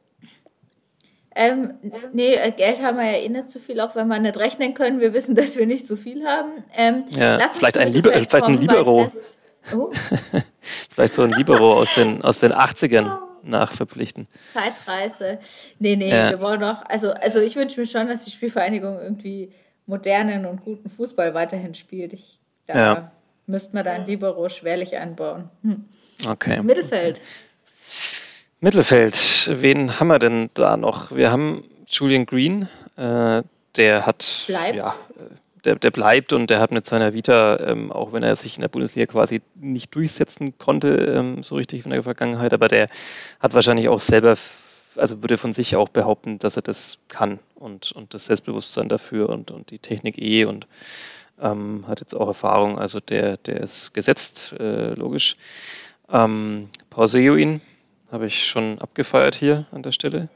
[1.40, 1.74] Ähm,
[2.12, 4.74] nee, äh, Geld haben wir ja eh nicht so viel, auch wenn wir nicht rechnen
[4.74, 4.98] können.
[4.98, 6.64] Wir wissen, dass wir nicht so viel haben.
[6.77, 9.09] Ähm, ja, vielleicht ein, Liber vielleicht ein Libero.
[9.72, 9.92] Oh.
[10.90, 14.27] vielleicht so ein Libero aus den, aus den 80ern nachverpflichten.
[14.53, 15.38] Zeitreise.
[15.79, 16.31] Nee, nee, ja.
[16.31, 19.53] wir wollen doch, also, also ich wünsche mir schon, dass die Spielvereinigung irgendwie
[19.87, 22.14] modernen und guten Fußball weiterhin spielt.
[22.14, 23.12] Ich, da ja.
[23.46, 25.51] müsste man da ein Libero schwerlich einbauen.
[25.62, 25.85] Hm.
[26.29, 26.62] Okay.
[26.62, 27.20] Mittelfeld.
[28.61, 31.12] Mittelfeld, wen haben wir denn da noch?
[31.12, 33.42] Wir haben Julian Green, äh,
[33.77, 34.77] der hat bleibt.
[34.77, 34.97] ja
[35.64, 38.62] der, der, bleibt und der hat mit seiner Vita, ähm, auch wenn er sich in
[38.62, 42.88] der Bundesliga quasi nicht durchsetzen konnte, ähm, so richtig in der Vergangenheit, aber der
[43.40, 44.37] hat wahrscheinlich auch selber,
[44.97, 49.29] also würde von sich auch behaupten, dass er das kann und, und das Selbstbewusstsein dafür
[49.29, 50.66] und, und die Technik eh und
[51.40, 55.37] ähm, hat jetzt auch Erfahrung, also der, der ist gesetzt, äh, logisch.
[56.11, 57.61] Ähm, Pauseoin
[58.11, 60.29] habe ich schon abgefeiert hier an der Stelle.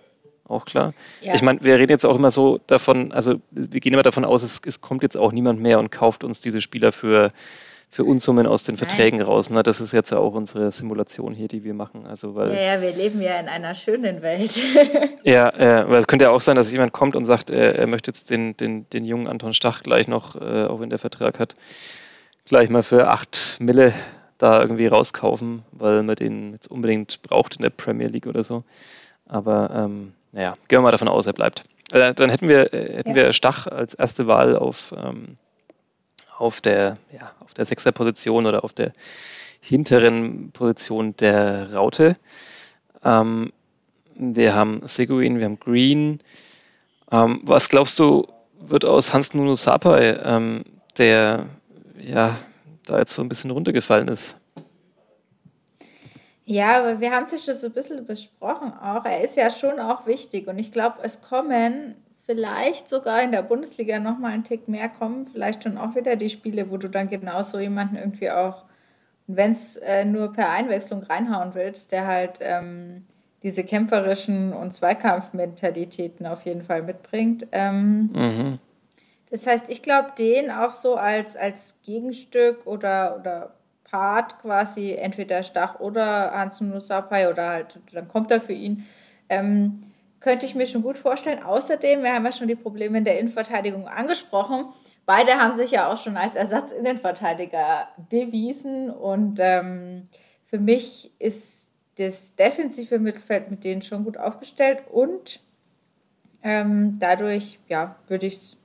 [0.52, 0.92] Auch klar.
[1.20, 1.35] Ja.
[1.35, 4.42] Ich meine, wir reden jetzt auch immer so davon, also wir gehen immer davon aus,
[4.42, 7.30] es, es, kommt jetzt auch niemand mehr und kauft uns diese Spieler für,
[7.88, 9.28] für Unsummen aus den Verträgen Nein.
[9.28, 9.50] raus.
[9.50, 9.62] Ne?
[9.62, 12.06] Das ist jetzt auch unsere Simulation hier, die wir machen.
[12.06, 14.50] Also, weil, ja, ja, wir leben ja in einer schönen Welt.
[15.22, 17.87] ja, äh, weil es könnte ja auch sein, dass jemand kommt und sagt, er, er
[17.87, 21.38] möchte jetzt den, den, den jungen Anton Stach gleich noch, äh, auch wenn der Vertrag
[21.38, 21.54] hat,
[22.46, 23.94] gleich mal für 8 Mille
[24.42, 28.64] da irgendwie rauskaufen, weil man den jetzt unbedingt braucht in der Premier League oder so.
[29.28, 31.62] Aber ähm, naja, gehen wir mal davon aus, er bleibt.
[31.92, 33.14] Äh, dann hätten wir, äh, hätten ja.
[33.16, 35.37] wir Stach als erste Wahl auf, ähm,
[36.37, 38.92] auf der, ja, auf der Sechser-Position oder auf der
[39.61, 42.16] hinteren Position der Raute.
[43.05, 43.52] Ähm,
[44.16, 46.20] wir haben Seguin, wir haben Green.
[47.12, 48.26] Ähm, was glaubst du,
[48.59, 50.64] wird aus Hans Nuno Sapai, ähm,
[50.98, 51.46] der
[52.00, 52.37] ja
[52.87, 54.37] da jetzt so ein bisschen runtergefallen ist.
[56.45, 59.05] Ja, aber wir haben es ja schon so ein bisschen besprochen auch.
[59.05, 61.95] Er ist ja schon auch wichtig und ich glaube, es kommen
[62.27, 66.29] vielleicht sogar in der Bundesliga nochmal einen Tick mehr kommen, vielleicht schon auch wieder die
[66.29, 68.64] Spiele, wo du dann genau so jemanden irgendwie auch,
[69.27, 73.07] wenn es äh, nur per Einwechslung reinhauen willst, der halt ähm,
[73.42, 77.47] diese kämpferischen und Zweikampfmentalitäten auf jeden Fall mitbringt.
[77.53, 78.59] Ähm, mhm.
[79.33, 83.55] Das heißt, ich glaube, den auch so als, als Gegenstück oder, oder
[83.90, 88.85] Part quasi, entweder Stach oder Hans Nusapai oder halt, dann kommt er für ihn,
[89.31, 89.85] ähm,
[90.21, 91.42] könnte ich mir schon gut vorstellen.
[91.42, 94.66] Außerdem, wir haben ja schon die Probleme in der Innenverteidigung angesprochen.
[95.07, 100.11] Beide haben sich ja auch schon als Ersatzinnenverteidiger bewiesen und ähm,
[100.45, 105.40] für mich ist das defensive Mittelfeld mit denen schon gut aufgestellt und
[106.42, 108.62] ähm, dadurch, ja, würde ich es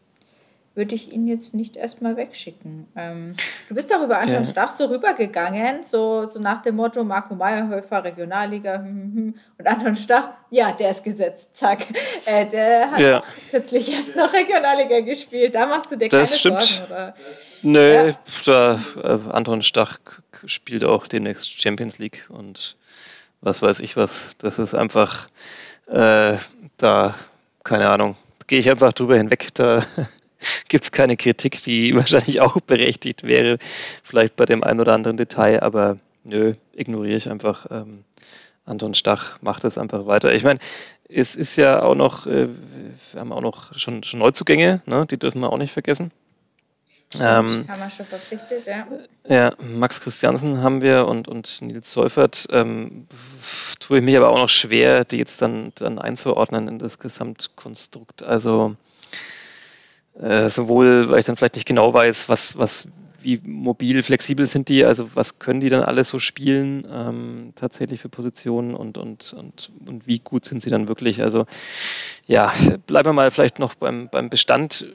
[0.77, 2.87] würde ich ihn jetzt nicht erstmal wegschicken.
[2.95, 3.35] Ähm,
[3.67, 4.45] du bist auch über Anton ja.
[4.45, 9.35] Stach so rübergegangen, so, so nach dem Motto Marco Meyerhöfer, Regionalliga, hm, hm, hm.
[9.57, 11.79] und Anton Stach, ja, der ist gesetzt, zack.
[12.25, 13.23] Äh, der hat ja.
[13.51, 16.61] kürzlich erst noch Regionalliga gespielt, da machst du dir das keine stimmt.
[16.61, 17.15] Sorgen, oder?
[17.63, 18.19] Nö, ja.
[18.45, 19.97] da, äh, Anton Stach
[20.45, 22.75] spielt auch demnächst Champions League und
[23.39, 24.35] was weiß ich was.
[24.39, 25.27] Das ist einfach,
[25.87, 26.37] äh,
[26.77, 27.15] da,
[27.63, 28.15] keine Ahnung,
[28.47, 29.83] gehe ich einfach drüber hinweg, da
[30.67, 33.57] gibt es keine Kritik, die wahrscheinlich auch berechtigt wäre,
[34.03, 37.67] vielleicht bei dem einen oder anderen Detail, aber nö, ignoriere ich einfach.
[37.71, 38.03] Ähm,
[38.65, 40.33] Anton Stach macht das einfach weiter.
[40.33, 40.59] Ich meine,
[41.07, 42.49] es ist ja auch noch, äh,
[43.13, 45.05] wir haben auch noch schon, schon Neuzugänge, ne?
[45.09, 46.11] die dürfen wir auch nicht vergessen.
[47.09, 48.85] Stimmt, ähm, haben wir schon verpflichtet, ja.
[49.29, 52.47] Ja, Max Christiansen haben wir und, und Nils Seufert.
[52.51, 53.07] Ähm,
[53.79, 58.23] tue ich mich aber auch noch schwer, die jetzt dann, dann einzuordnen in das Gesamtkonstrukt.
[58.23, 58.75] Also
[60.19, 62.87] äh, sowohl, weil ich dann vielleicht nicht genau weiß, was, was,
[63.21, 68.01] wie mobil, flexibel sind die, also was können die dann alles so spielen, ähm, tatsächlich
[68.01, 71.21] für Positionen und, und, und, und wie gut sind sie dann wirklich.
[71.21, 71.45] Also
[72.25, 72.53] ja,
[72.87, 74.85] bleiben wir mal vielleicht noch beim, beim Bestand.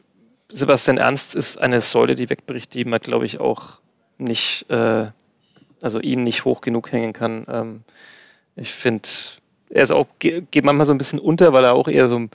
[0.53, 3.81] Sebastian Ernst ist eine Säule, die wegbricht, die man, glaube ich, auch
[4.19, 5.07] nicht, äh,
[5.81, 7.47] also ihn nicht hoch genug hängen kann.
[7.49, 7.85] Ähm,
[8.57, 9.09] ich finde,
[9.71, 12.31] er ist auch, geht manchmal so ein bisschen unter, weil er auch eher so ein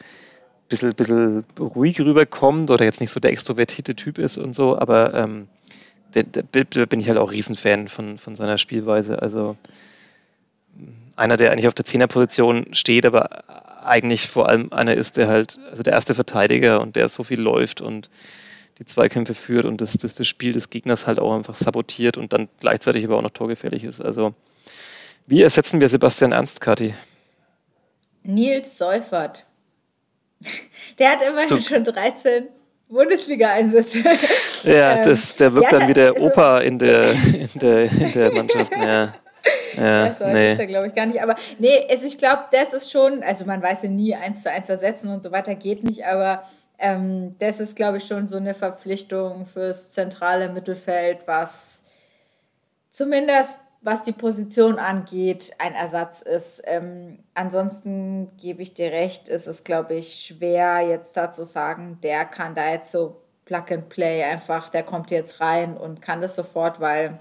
[0.68, 5.13] bisschen, bisschen ruhig rüberkommt oder jetzt nicht so der extrovertierte Typ ist und so, aber
[5.13, 5.47] ähm,
[6.13, 9.22] der, der, der bin ich halt auch Riesenfan von, von seiner Spielweise.
[9.22, 9.57] Also
[11.15, 13.43] einer, der eigentlich auf der Zehnerposition steht, aber
[13.86, 17.39] eigentlich vor allem einer ist, der halt, also der erste Verteidiger und der so viel
[17.39, 18.09] läuft und
[18.80, 22.34] die Zweikämpfe führt und das, das, das Spiel des Gegners halt auch einfach sabotiert und
[22.34, 24.01] dann gleichzeitig aber auch noch torgefährlich ist.
[24.01, 24.36] Also
[25.26, 26.93] wie ersetzen wir Sebastian Ernst, Kati?
[28.24, 29.47] Nils Seufert.
[31.00, 32.48] Der hat immerhin schon 13
[32.90, 34.04] Bundesliga-Einsätze.
[34.64, 37.92] Ja, ähm, das, der wirkt ja, dann wie der also, Opa in der, in der,
[37.92, 38.72] in der Mannschaft.
[38.72, 39.14] Ja.
[39.78, 40.54] Ja, das nee.
[40.54, 41.22] ist er, glaube ich, gar nicht.
[41.22, 44.52] Aber nee, also ich glaube, das ist schon, also man weiß ja nie eins zu
[44.52, 46.44] eins ersetzen und so weiter, geht nicht, aber
[46.80, 51.82] ähm, das ist, glaube ich, schon so eine Verpflichtung fürs zentrale Mittelfeld, was
[52.90, 56.62] zumindest was die Position angeht, ein Ersatz ist.
[56.66, 62.00] Ähm, ansonsten gebe ich dir recht, ist es, glaube ich, schwer jetzt da zu sagen,
[62.02, 66.22] der kann da jetzt so Plug and Play einfach, der kommt jetzt rein und kann
[66.22, 67.20] das sofort, weil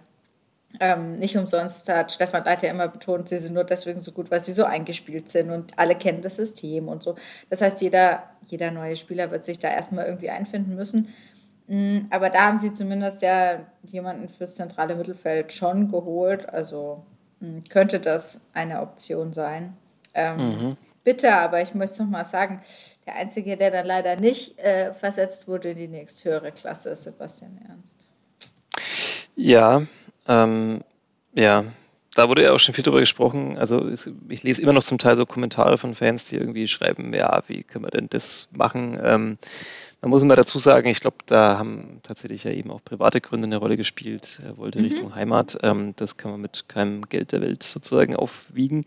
[0.81, 4.41] ähm, nicht umsonst hat Stefan Leiter immer betont, sie sind nur deswegen so gut, weil
[4.41, 7.15] sie so eingespielt sind und alle kennen das System und so.
[7.49, 11.15] Das heißt, jeder, jeder neue Spieler wird sich da erstmal irgendwie einfinden müssen.
[11.69, 16.49] Mm, aber da haben sie zumindest ja jemanden fürs zentrale Mittelfeld schon geholt.
[16.49, 17.05] Also
[17.41, 19.77] mm, könnte das eine Option sein.
[20.15, 20.77] Ähm, mhm.
[21.05, 22.63] Bitte, aber ich möchte noch mal sagen,
[23.07, 27.61] der Einzige, der dann leider nicht äh, versetzt wurde in die nächsthöhere Klasse, ist Sebastian
[27.69, 28.09] Ernst.
[29.37, 29.83] Ja,
[30.27, 30.83] ähm,
[31.33, 31.65] ja,
[32.17, 33.59] da wurde ja auch schon viel drüber gesprochen.
[33.59, 33.89] Also
[34.29, 37.63] ich lese immer noch zum Teil so Kommentare von Fans, die irgendwie schreiben, ja, wie
[37.63, 38.99] können wir denn das machen?
[39.01, 39.39] Ähm,
[40.01, 43.47] man muss immer dazu sagen, ich glaube, da haben tatsächlich ja eben auch private Gründe
[43.47, 44.41] eine Rolle gespielt.
[44.45, 44.85] Er wollte mhm.
[44.85, 45.59] Richtung Heimat.
[45.63, 48.85] Ähm, das kann man mit keinem Geld der Welt sozusagen aufwiegen.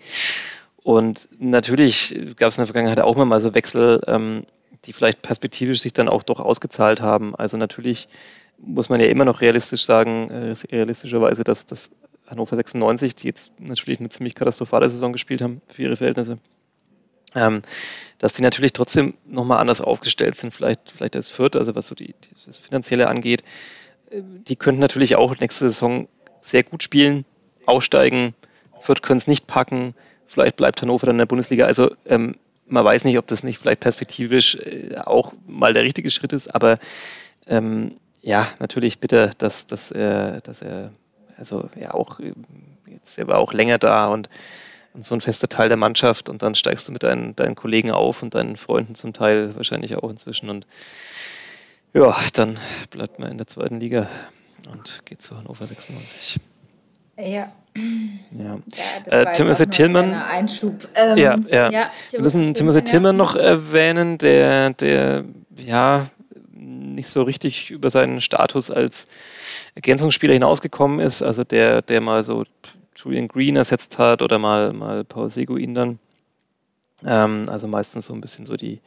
[0.83, 4.45] Und natürlich gab es in der Vergangenheit auch immer mal so Wechsel, ähm,
[4.85, 7.35] die vielleicht perspektivisch sich dann auch doch ausgezahlt haben.
[7.35, 8.07] Also natürlich
[8.57, 11.91] muss man ja immer noch realistisch sagen, äh, realistischerweise, dass das
[12.27, 16.37] Hannover 96, die jetzt natürlich eine ziemlich katastrophale Saison gespielt haben für ihre Verhältnisse,
[17.35, 17.61] ähm,
[18.17, 21.95] dass die natürlich trotzdem nochmal anders aufgestellt sind, vielleicht, vielleicht als Fürth, also was so
[21.95, 22.13] die,
[22.45, 23.43] das Finanzielle angeht.
[24.09, 26.07] Äh, die könnten natürlich auch nächste Saison
[26.41, 27.25] sehr gut spielen,
[27.65, 28.35] aussteigen.
[28.79, 29.93] Fürth können es nicht packen.
[30.27, 31.65] Vielleicht bleibt Hannover dann in der Bundesliga.
[31.65, 32.35] Also ähm,
[32.67, 36.53] man weiß nicht, ob das nicht vielleicht perspektivisch äh, auch mal der richtige Schritt ist,
[36.53, 36.79] aber
[37.47, 40.91] ähm, ja, natürlich bitte, dass, dass, er, dass er,
[41.37, 42.19] also ja auch,
[42.85, 44.29] jetzt er war auch länger da und
[44.93, 47.91] und so ein fester Teil der Mannschaft und dann steigst du mit deinen, deinen Kollegen
[47.91, 50.65] auf und deinen Freunden zum Teil wahrscheinlich auch inzwischen und
[51.93, 52.57] ja, dann
[52.91, 54.07] bleibt man in der zweiten Liga
[54.71, 56.39] und geht zu Hannover 96.
[57.17, 57.23] Ja.
[57.25, 57.51] Ja.
[58.31, 58.59] ja
[59.05, 60.13] äh, Timothy Tillmann.
[60.13, 60.87] Einschub.
[60.95, 61.71] Ähm, ja, ja.
[61.71, 65.25] ja Wir müssen Timothy Tillmann noch erwähnen, der, der
[65.55, 66.07] ja
[66.53, 69.07] nicht so richtig über seinen Status als
[69.75, 71.21] Ergänzungsspieler hinausgekommen ist.
[71.21, 72.45] Also der, der mal so
[73.03, 75.99] Julian Green ersetzt hat oder mal, mal Paul Seguin dann.
[77.05, 78.81] Ähm, also meistens so ein bisschen so die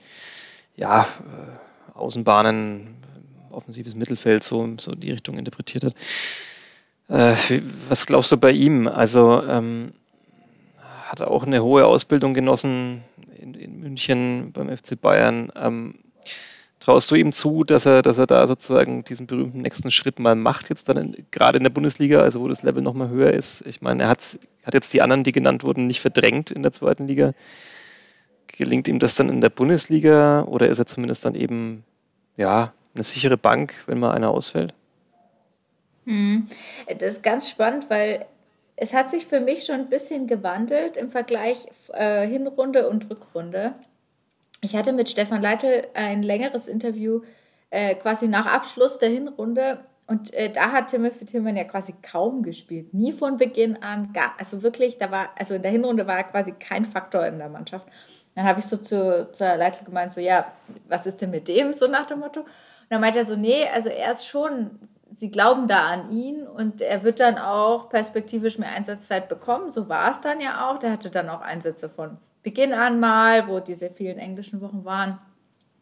[0.76, 2.96] ja, äh, Außenbahnen,
[3.50, 5.94] offensives Mittelfeld, so, so die Richtung interpretiert hat.
[7.08, 8.88] Äh, was glaubst du bei ihm?
[8.88, 9.92] Also ähm,
[11.04, 13.02] hat er auch eine hohe Ausbildung genossen
[13.38, 15.52] in, in München beim FC Bayern.
[15.54, 15.96] Ähm,
[16.82, 20.34] Traust du ihm zu, dass er, dass er da sozusagen diesen berühmten nächsten Schritt mal
[20.34, 23.64] macht, jetzt dann in, gerade in der Bundesliga, also wo das Level nochmal höher ist?
[23.66, 26.72] Ich meine, er hat, hat jetzt die anderen, die genannt wurden, nicht verdrängt in der
[26.72, 27.34] zweiten Liga.
[28.48, 31.84] Gelingt ihm das dann in der Bundesliga oder ist er zumindest dann eben,
[32.36, 34.74] ja, eine sichere Bank, wenn mal einer ausfällt?
[36.06, 36.48] Hm.
[36.98, 38.26] Das ist ganz spannend, weil
[38.74, 43.74] es hat sich für mich schon ein bisschen gewandelt im Vergleich äh, Hinrunde und Rückrunde.
[44.64, 47.22] Ich hatte mit Stefan Leitl ein längeres Interview
[47.70, 52.44] äh, quasi nach Abschluss der Hinrunde und äh, da hat Timothy Tillman ja quasi kaum
[52.44, 56.18] gespielt, nie von Beginn an, gar, also wirklich, da war, also in der Hinrunde war
[56.18, 57.88] er quasi kein Faktor in der Mannschaft.
[58.36, 60.52] Dann habe ich so zu, zu Leitl gemeint, so ja,
[60.88, 62.40] was ist denn mit dem, so nach dem Motto.
[62.40, 62.48] Und
[62.88, 64.78] dann meinte er so, nee, also er ist schon,
[65.10, 69.70] sie glauben da an ihn und er wird dann auch perspektivisch mehr Einsatzzeit bekommen.
[69.70, 70.78] So war es dann ja auch.
[70.78, 75.18] Der hatte dann auch Einsätze von Beginn an mal, wo diese vielen englischen Wochen waren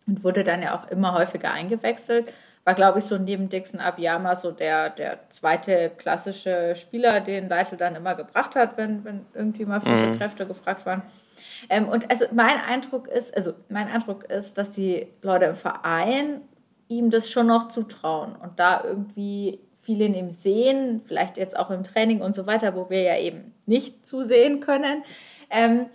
[0.07, 2.33] und wurde dann ja auch immer häufiger eingewechselt.
[2.65, 7.77] War, glaube ich, so neben Dixon Abiyama so der, der zweite klassische Spieler, den Leitl
[7.77, 10.19] dann immer gebracht hat, wenn, wenn irgendwie mal frische mhm.
[10.19, 11.03] Kräfte gefragt waren.
[11.71, 16.43] Ähm, und also mein Eindruck ist, also mein Eindruck ist, dass die Leute im Verein
[16.89, 21.71] ihm das schon noch zutrauen und da irgendwie viel in ihm sehen, vielleicht jetzt auch
[21.71, 25.03] im Training und so weiter, wo wir ja eben nicht zusehen können.
[25.49, 25.87] Ähm,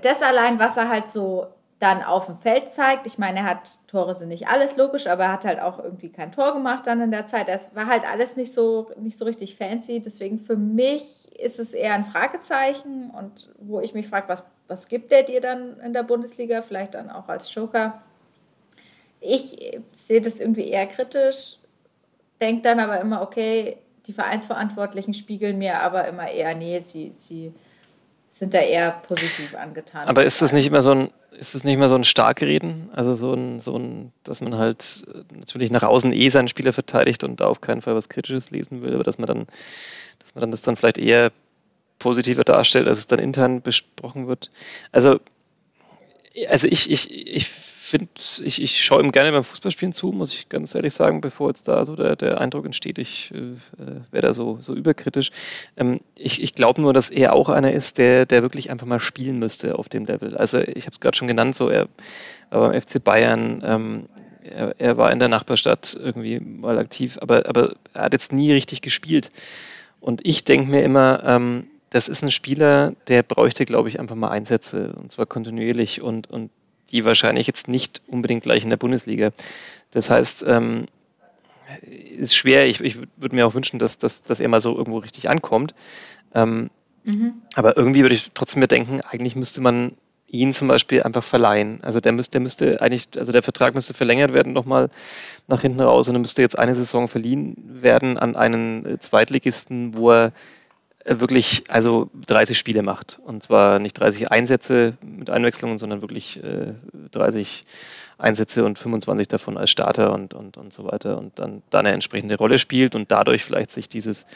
[0.00, 1.48] das allein, was er halt so
[1.80, 3.06] dann auf dem Feld zeigt.
[3.06, 6.10] Ich meine, er hat Tore sind nicht alles logisch, aber er hat halt auch irgendwie
[6.10, 7.48] kein Tor gemacht dann in der Zeit.
[7.48, 10.00] Das war halt alles nicht so nicht so richtig fancy.
[10.00, 14.88] Deswegen für mich ist es eher ein Fragezeichen und wo ich mich frage, was was
[14.88, 16.62] gibt der dir dann in der Bundesliga?
[16.62, 18.02] Vielleicht dann auch als Joker.
[19.20, 21.58] ich sehe das irgendwie eher kritisch,
[22.40, 27.52] denke dann aber immer, okay, die Vereinsverantwortlichen spiegeln mir aber immer eher, nee, sie, sie
[28.30, 30.08] sind da eher positiv angetan.
[30.08, 32.90] Aber ist das nicht immer so ein, ist das nicht immer so ein Starkreden?
[32.92, 36.72] Also so ein, so ein, dass man halt äh, natürlich nach außen eh seinen Spieler
[36.72, 39.46] verteidigt und da auf keinen Fall was Kritisches lesen will, aber dass man dann,
[40.20, 41.32] dass man dann das dann vielleicht eher
[41.98, 44.50] positiver darstellt, als es dann intern besprochen wird.
[44.92, 45.20] Also,
[46.48, 47.50] also ich, ich, ich
[47.90, 48.08] finde,
[48.44, 51.68] ich, ich schaue ihm gerne beim Fußballspielen zu, muss ich ganz ehrlich sagen, bevor jetzt
[51.68, 53.56] da so der, der Eindruck entsteht, ich äh,
[54.10, 55.30] wäre da so, so überkritisch.
[55.76, 59.00] Ähm, ich ich glaube nur, dass er auch einer ist, der, der wirklich einfach mal
[59.00, 60.36] spielen müsste auf dem Level.
[60.36, 61.88] Also ich habe es gerade schon genannt, so er
[62.50, 64.06] war beim FC Bayern, ähm,
[64.42, 68.52] er, er, war in der Nachbarstadt irgendwie mal aktiv, aber, aber er hat jetzt nie
[68.52, 69.30] richtig gespielt.
[70.00, 74.14] Und ich denke mir immer, ähm, das ist ein Spieler, der bräuchte, glaube ich, einfach
[74.14, 76.50] mal Einsätze und zwar kontinuierlich und, und
[76.92, 79.30] die wahrscheinlich jetzt nicht unbedingt gleich in der Bundesliga.
[79.90, 80.86] Das heißt, ähm,
[82.16, 82.66] ist schwer.
[82.66, 85.74] Ich, ich würde mir auch wünschen, dass, dass, dass er mal so irgendwo richtig ankommt.
[86.34, 86.70] Ähm,
[87.04, 87.34] mhm.
[87.54, 89.92] Aber irgendwie würde ich trotzdem mir denken, eigentlich müsste man
[90.26, 91.82] ihn zum Beispiel einfach verleihen.
[91.82, 94.90] Also der müsste, der müsste eigentlich, also der Vertrag müsste verlängert werden nochmal
[95.48, 100.12] nach hinten raus und er müsste jetzt eine Saison verliehen werden an einen Zweitligisten, wo
[100.12, 100.32] er
[101.04, 103.18] wirklich also 30 Spiele macht.
[103.24, 106.74] Und zwar nicht 30 Einsätze mit Einwechslungen, sondern wirklich äh,
[107.12, 107.64] 30
[108.18, 111.94] Einsätze und 25 davon als Starter und, und, und so weiter und dann, dann eine
[111.94, 114.26] entsprechende Rolle spielt und dadurch vielleicht sich dieses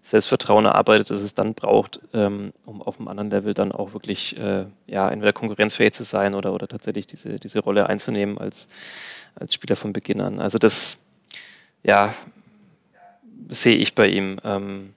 [0.00, 4.36] Selbstvertrauen erarbeitet, das es dann braucht, ähm, um auf einem anderen Level dann auch wirklich
[4.38, 8.68] äh, ja, entweder konkurrenzfähig zu sein oder, oder tatsächlich diese, diese Rolle einzunehmen als,
[9.34, 10.40] als Spieler von Beginn an.
[10.40, 10.98] Also das,
[11.82, 12.14] ja,
[13.48, 14.38] sehe ich bei ihm.
[14.44, 14.94] Ähm,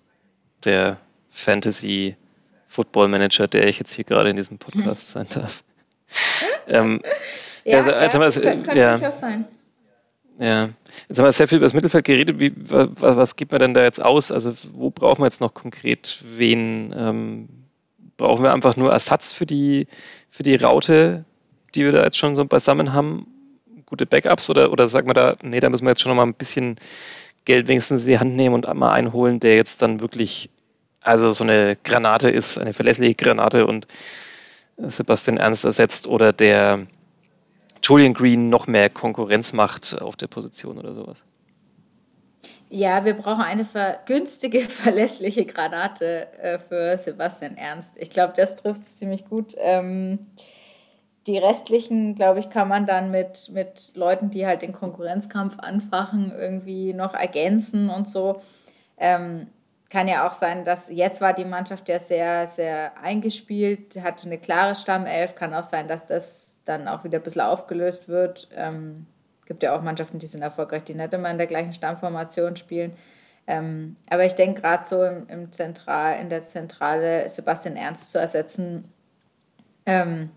[0.64, 0.98] der
[1.36, 2.16] Fantasy
[2.68, 5.64] Football Manager, der ich jetzt hier gerade in diesem Podcast sein darf.
[6.68, 7.02] ähm,
[7.66, 8.98] ja, also, ja, also, könnte ja.
[8.98, 9.46] durchaus sein.
[10.40, 10.70] Ja,
[11.08, 12.40] jetzt haben wir sehr viel über das Mittelfeld geredet.
[12.40, 14.32] Wie, was, was gibt man denn da jetzt aus?
[14.32, 16.94] Also wo brauchen wir jetzt noch konkret wen?
[16.98, 17.50] Ähm,
[18.18, 19.88] brauchen wir einfach nur Ersatz für die,
[20.30, 21.26] für die Raute,
[21.74, 23.28] die wir da jetzt schon so beisammen haben?
[23.86, 26.24] Gute Backups oder, oder sagen wir da, nee, da müssen wir jetzt schon noch mal
[26.24, 26.78] ein bisschen
[27.46, 30.50] Geld wenigstens in die Hand nehmen und einmal einholen, der jetzt dann wirklich
[31.06, 33.88] also so eine Granate ist, eine verlässliche Granate und
[34.78, 36.84] Sebastian Ernst ersetzt oder der
[37.82, 41.24] Julian Green noch mehr Konkurrenz macht auf der Position oder sowas.
[42.70, 43.66] Ja, wir brauchen eine
[44.06, 47.92] günstige, verlässliche Granate äh, für Sebastian Ernst.
[47.98, 49.56] Ich glaube, das trifft es ziemlich gut.
[49.60, 50.20] Ähm,
[51.28, 56.32] die restlichen, glaube ich, kann man dann mit, mit Leuten, die halt den Konkurrenzkampf anfachen,
[56.36, 58.42] irgendwie noch ergänzen und so.
[58.98, 59.48] Ähm,
[59.90, 64.38] kann ja auch sein, dass jetzt war die Mannschaft ja sehr, sehr eingespielt, hatte eine
[64.38, 65.36] klare Stammelf.
[65.36, 68.48] Kann auch sein, dass das dann auch wieder ein bisschen aufgelöst wird.
[68.56, 69.06] Ähm,
[69.46, 72.94] gibt ja auch Mannschaften, die sind erfolgreich, die nicht immer in der gleichen Stammformation spielen.
[73.48, 78.20] Ähm, aber ich denke, gerade so im, im, Zentral, in der Zentrale Sebastian Ernst zu
[78.20, 78.92] ersetzen,
[79.86, 80.32] ähm,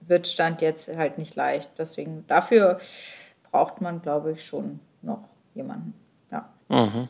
[0.00, 1.70] wird Stand jetzt halt nicht leicht.
[1.78, 2.78] Deswegen dafür
[3.50, 5.94] braucht man, glaube ich, schon noch jemanden.
[6.30, 6.48] Ja.
[6.68, 7.08] Mhm.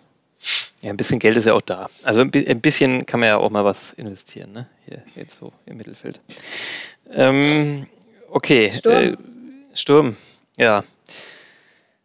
[0.80, 1.86] Ja, ein bisschen Geld ist ja auch da.
[2.04, 4.66] Also ein bisschen kann man ja auch mal was investieren, ne?
[4.86, 6.20] Hier, jetzt so im Mittelfeld.
[7.10, 7.86] Ähm,
[8.30, 8.72] okay.
[8.72, 8.94] Sturm.
[8.94, 9.16] Äh,
[9.74, 10.16] Sturm,
[10.56, 10.82] ja.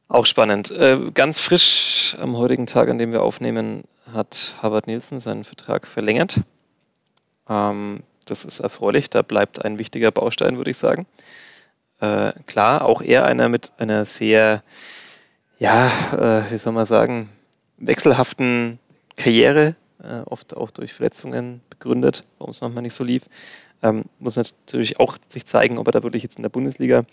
[0.10, 0.72] Auch spannend.
[0.72, 5.88] Äh, ganz frisch am heutigen Tag, an dem wir aufnehmen, hat Harvard Nielsen seinen Vertrag
[5.88, 6.42] verlängert.
[7.50, 9.10] Ähm, das ist erfreulich.
[9.10, 11.08] Da bleibt ein wichtiger Baustein, würde ich sagen.
[12.02, 14.64] Äh, klar, auch er einer mit einer sehr,
[15.60, 17.30] ja, äh, wie soll man sagen,
[17.78, 18.80] wechselhaften
[19.16, 23.24] Karriere, äh, oft auch durch Verletzungen begründet, warum es manchmal nicht so lief.
[23.82, 27.06] Ähm, muss natürlich auch sich zeigen, ob er da wirklich jetzt in der Bundesliga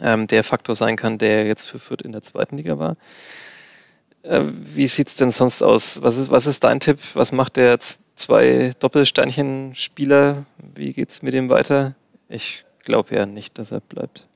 [0.00, 2.96] ähm, der Faktor sein kann, der jetzt für Fürth in der zweiten Liga war.
[4.22, 6.02] Äh, wie sieht es denn sonst aus?
[6.02, 6.98] Was ist, was ist dein Tipp?
[7.14, 7.78] Was macht der
[8.14, 10.44] zwei Doppelsteinchen-Spieler?
[10.74, 11.94] Wie geht es mit dem weiter?
[12.28, 14.26] Ich glaube ja nicht, dass er bleibt.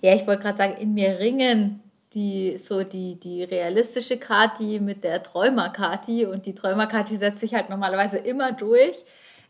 [0.00, 1.80] Ja, ich wollte gerade sagen, in mir ringen
[2.14, 7.70] die so die, die realistische Kati mit der Träumer-Kati und die Träumer-Kati setzt sich halt
[7.70, 9.04] normalerweise immer durch.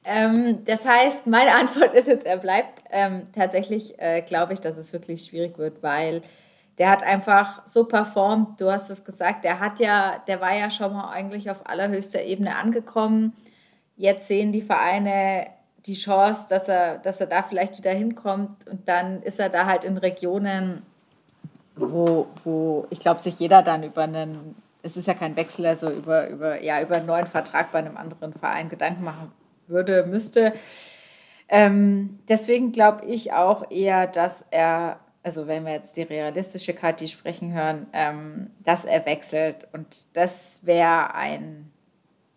[0.05, 2.83] Ähm, das heißt, meine Antwort ist jetzt, er bleibt.
[2.91, 6.23] Ähm, tatsächlich äh, glaube ich, dass es wirklich schwierig wird, weil
[6.79, 8.61] der hat einfach so performt.
[8.61, 12.23] Du hast es gesagt, der hat ja, der war ja schon mal eigentlich auf allerhöchster
[12.23, 13.33] Ebene angekommen.
[13.97, 15.47] Jetzt sehen die Vereine
[15.87, 19.67] die Chance, dass er, dass er da vielleicht wieder hinkommt und dann ist er da
[19.67, 20.83] halt in Regionen,
[21.77, 25.91] wo, wo ich glaube, sich jeder dann über einen, es ist ja kein Wechsel, also
[25.91, 29.33] über, über, ja, über einen neuen Vertrag bei einem anderen Verein Gedanken machen
[29.67, 30.53] würde, müsste.
[31.49, 37.09] Ähm, deswegen glaube ich auch eher, dass er also wenn wir jetzt die realistische Kati
[37.09, 39.67] sprechen hören, ähm, dass er wechselt.
[39.73, 41.73] Und das wäre ein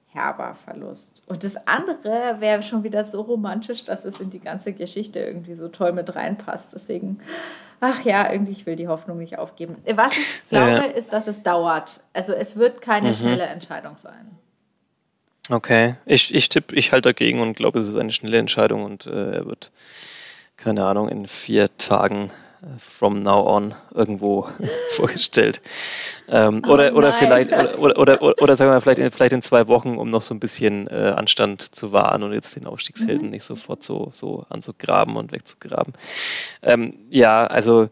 [0.08, 1.22] herber Verlust.
[1.28, 5.56] Und das andere wäre schon wieder so romantisch, dass es in die ganze Geschichte irgendwie
[5.56, 6.74] so toll mit reinpasst.
[6.74, 7.20] Deswegen,
[7.80, 9.78] ach ja, irgendwie, ich will die Hoffnung nicht aufgeben.
[9.96, 10.78] Was ich glaube, ja.
[10.84, 12.02] ist, dass es dauert.
[12.14, 13.14] Also es wird keine mhm.
[13.14, 14.38] schnelle Entscheidung sein.
[15.50, 19.06] Okay, ich, ich tippe, ich halte dagegen und glaube, es ist eine schnelle Entscheidung und
[19.06, 19.72] äh, er wird,
[20.58, 22.32] keine Ahnung, in vier Tagen
[22.80, 24.50] from now on irgendwo
[24.96, 25.62] vorgestellt.
[26.28, 29.42] Ähm, oh oder, oder vielleicht, oder, oder, oder, oder, sagen wir vielleicht in, vielleicht in
[29.42, 33.26] zwei Wochen, um noch so ein bisschen äh, Anstand zu wahren und jetzt den Aufstiegshelden
[33.26, 33.32] mhm.
[33.32, 35.94] nicht sofort so, so anzugraben und wegzugraben.
[36.64, 37.90] Ähm, ja, also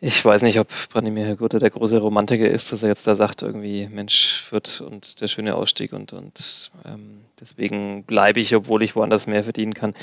[0.00, 3.42] ich weiß nicht, ob Branimir Hergurte der große Romantiker ist, dass er jetzt da sagt,
[3.42, 8.94] irgendwie Mensch wird und der schöne Ausstieg und, und ähm, deswegen bleibe ich, obwohl ich
[8.94, 9.94] woanders mehr verdienen kann.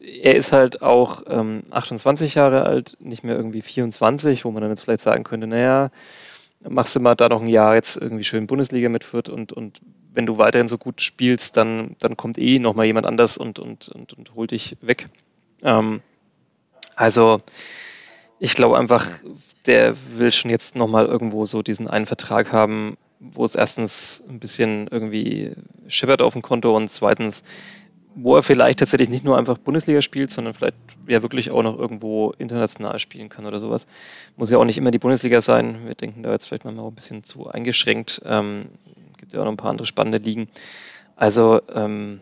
[0.00, 4.70] Er ist halt auch ähm, 28 Jahre alt, nicht mehr irgendwie 24, wo man dann
[4.70, 5.90] jetzt vielleicht sagen könnte, naja,
[6.66, 9.80] machst du mal da noch ein Jahr jetzt irgendwie schön Bundesliga mit Fürth und, und
[10.14, 13.88] wenn du weiterhin so gut spielst, dann, dann kommt eh nochmal jemand anders und, und,
[13.90, 15.08] und, und holt dich weg.
[15.62, 16.00] Ähm,
[16.96, 17.40] also
[18.42, 19.06] ich glaube einfach,
[19.66, 24.40] der will schon jetzt nochmal irgendwo so diesen einen Vertrag haben, wo es erstens ein
[24.40, 25.52] bisschen irgendwie
[25.86, 27.44] schippert auf dem Konto und zweitens,
[28.16, 30.74] wo er vielleicht tatsächlich nicht nur einfach Bundesliga spielt, sondern vielleicht
[31.06, 33.86] ja wirklich auch noch irgendwo international spielen kann oder sowas.
[34.36, 35.76] Muss ja auch nicht immer die Bundesliga sein.
[35.86, 38.22] Wir denken da jetzt vielleicht mal ein bisschen zu eingeschränkt.
[38.24, 38.70] Ähm,
[39.18, 40.48] gibt ja auch noch ein paar andere spannende Ligen.
[41.14, 42.18] Also ähm,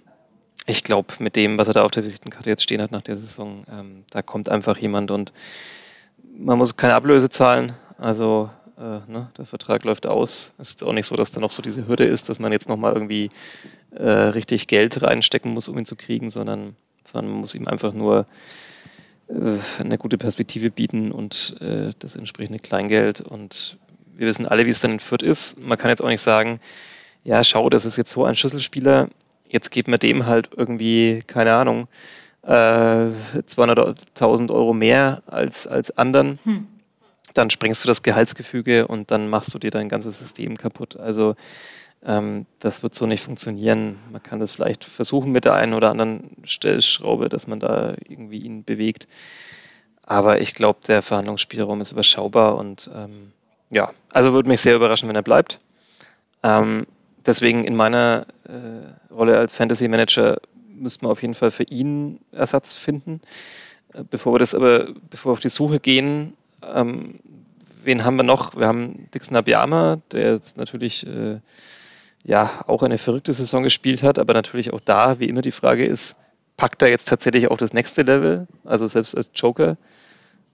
[0.66, 3.16] ich glaube, mit dem, was er da auf der Visitenkarte jetzt stehen hat nach der
[3.16, 5.32] Saison, ähm, da kommt einfach jemand und
[6.36, 10.52] man muss keine Ablöse zahlen, also äh, ne, der Vertrag läuft aus.
[10.58, 12.68] Es ist auch nicht so, dass da noch so diese Hürde ist, dass man jetzt
[12.68, 13.30] nochmal irgendwie
[13.90, 17.92] äh, richtig Geld reinstecken muss, um ihn zu kriegen, sondern, sondern man muss ihm einfach
[17.92, 18.26] nur
[19.28, 23.20] äh, eine gute Perspektive bieten und äh, das entsprechende Kleingeld.
[23.20, 23.78] Und
[24.14, 25.58] wir wissen alle, wie es dann in Fürth ist.
[25.60, 26.60] Man kann jetzt auch nicht sagen,
[27.22, 29.08] ja, schau, das ist jetzt so ein Schlüsselspieler,
[29.46, 31.86] jetzt geben wir dem halt irgendwie, keine Ahnung,
[32.42, 36.66] äh, 200.000 Euro mehr als, als anderen, hm.
[37.34, 40.96] dann sprengst du das Gehaltsgefüge und dann machst du dir dein ganzes System kaputt.
[40.96, 41.36] Also
[42.04, 43.98] ähm, das wird so nicht funktionieren.
[44.10, 48.38] Man kann das vielleicht versuchen mit der einen oder anderen Stellschraube, dass man da irgendwie
[48.38, 49.06] ihn bewegt.
[50.02, 53.32] Aber ich glaube, der Verhandlungsspielraum ist überschaubar und ähm,
[53.70, 55.60] ja, also würde mich sehr überraschen, wenn er bleibt.
[56.42, 56.86] Ähm,
[57.24, 60.38] deswegen in meiner äh, Rolle als Fantasy Manager
[60.80, 63.20] müssten wir auf jeden Fall für ihn Ersatz finden.
[63.94, 67.20] Äh, bevor wir das aber, bevor wir auf die Suche gehen, ähm,
[67.82, 68.56] wen haben wir noch?
[68.56, 71.40] Wir haben Dixon Abiyama, der jetzt natürlich äh,
[72.24, 75.84] ja auch eine verrückte Saison gespielt hat, aber natürlich auch da, wie immer die Frage
[75.84, 76.16] ist,
[76.56, 79.76] packt er jetzt tatsächlich auch das nächste Level, also selbst als Joker.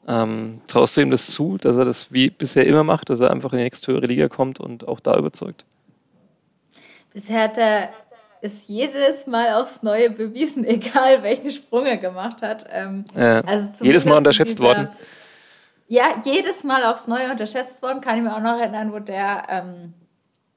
[0.08, 3.32] Ähm, traust du ihm das zu, dass er das wie bisher immer macht, dass er
[3.32, 5.64] einfach in die nächste höhere Liga kommt und auch da überzeugt?
[7.12, 7.88] Bisher hat er
[8.46, 12.66] ist jedes Mal aufs Neue bewiesen, egal welchen Sprung er gemacht hat.
[12.70, 14.90] Ähm, ja, also jedes Mal unterschätzt dieser, worden.
[15.88, 18.00] Ja, jedes Mal aufs Neue unterschätzt worden.
[18.00, 19.94] Kann ich mir auch noch erinnern, wo der ähm,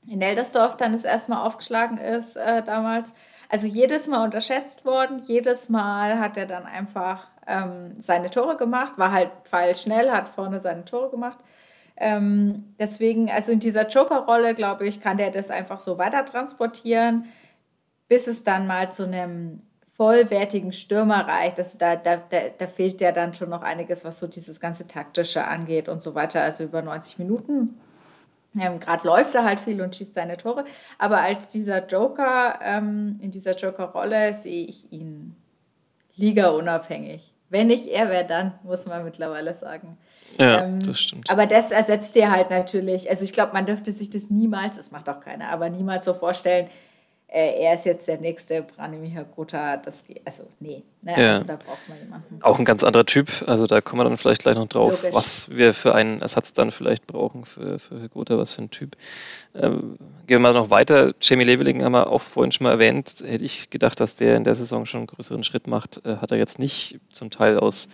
[0.07, 3.13] in Eldersdorf dann das erste Mal aufgeschlagen ist äh, damals.
[3.49, 5.23] Also jedes Mal unterschätzt worden.
[5.25, 10.59] Jedes Mal hat er dann einfach ähm, seine Tore gemacht, war halt pfeilschnell, hat vorne
[10.59, 11.39] seine Tore gemacht.
[11.97, 17.25] Ähm, deswegen, also in dieser Joker-Rolle, glaube ich, kann der das einfach so weiter transportieren
[18.09, 19.61] bis es dann mal zu einem
[19.95, 21.59] vollwertigen Stürmer reicht.
[21.59, 25.45] Das, da, da, da, fehlt ja dann schon noch einiges, was so dieses ganze Taktische
[25.45, 26.41] angeht und so weiter.
[26.41, 27.77] Also über 90 Minuten.
[28.59, 30.65] Ähm, Gerade läuft er halt viel und schießt seine Tore.
[30.97, 35.35] Aber als dieser Joker, ähm, in dieser Joker-Rolle, sehe ich ihn
[36.15, 37.33] ligaunabhängig.
[37.49, 39.97] Wenn nicht er wäre, dann, muss man mittlerweile sagen.
[40.37, 41.29] Ja, ähm, das stimmt.
[41.29, 44.91] Aber das ersetzt dir halt natürlich, also ich glaube, man dürfte sich das niemals, das
[44.91, 46.69] macht auch keiner, aber niemals so vorstellen,
[47.31, 51.11] äh, er ist jetzt der nächste Branimir Gotha, das also nee, ne?
[51.11, 51.31] ja.
[51.33, 52.39] also da braucht man jemanden.
[52.41, 55.13] Auch ein ganz anderer Typ, also da kommen wir dann vielleicht gleich noch drauf, Logisch.
[55.13, 58.95] was wir für einen Ersatz dann vielleicht brauchen für, für Gotha, was für ein Typ.
[59.53, 63.23] Ähm, gehen wir mal noch weiter, Jamie Leveling haben wir auch vorhin schon mal erwähnt,
[63.25, 66.31] hätte ich gedacht, dass der in der Saison schon einen größeren Schritt macht, äh, hat
[66.31, 67.87] er jetzt nicht, zum Teil aus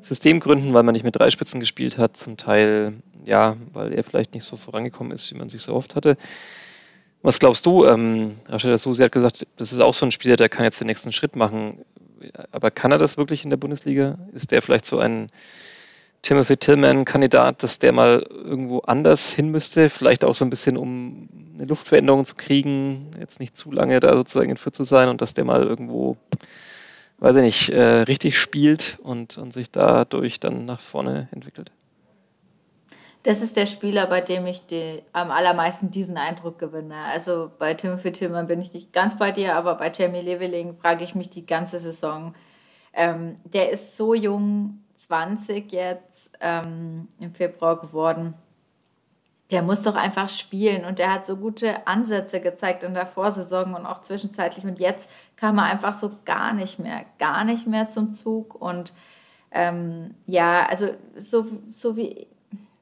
[0.00, 2.94] Systemgründen, weil man nicht mit drei Spitzen gespielt hat, zum Teil
[3.26, 6.16] ja, weil er vielleicht nicht so vorangekommen ist, wie man sich so oft hatte.
[7.24, 7.86] Was glaubst du?
[7.86, 10.88] Ähm, Rashida Susi hat gesagt, das ist auch so ein Spieler, der kann jetzt den
[10.88, 11.82] nächsten Schritt machen.
[12.52, 14.18] Aber kann er das wirklich in der Bundesliga?
[14.34, 15.30] Ist der vielleicht so ein
[16.20, 19.88] Timothy Tillman-Kandidat, dass der mal irgendwo anders hin müsste?
[19.88, 24.12] Vielleicht auch so ein bisschen, um eine Luftveränderung zu kriegen, jetzt nicht zu lange da
[24.12, 26.18] sozusagen in Fürth zu sein und dass der mal irgendwo
[27.20, 31.72] weiß ich nicht, äh, richtig spielt und, und sich dadurch dann nach vorne entwickelt.
[33.24, 36.96] Das ist der Spieler, bei dem ich die, am allermeisten diesen Eindruck gewinne.
[37.06, 41.04] Also bei Timothy Tillman bin ich nicht ganz bei dir, aber bei Jamie Leveling frage
[41.04, 42.34] ich mich die ganze Saison.
[42.92, 48.34] Ähm, der ist so jung, 20 jetzt ähm, im Februar geworden.
[49.50, 53.74] Der muss doch einfach spielen und der hat so gute Ansätze gezeigt in der Vorsaison
[53.74, 57.88] und auch zwischenzeitlich und jetzt kam er einfach so gar nicht mehr, gar nicht mehr
[57.88, 58.92] zum Zug und
[59.50, 62.26] ähm, ja, also so, so wie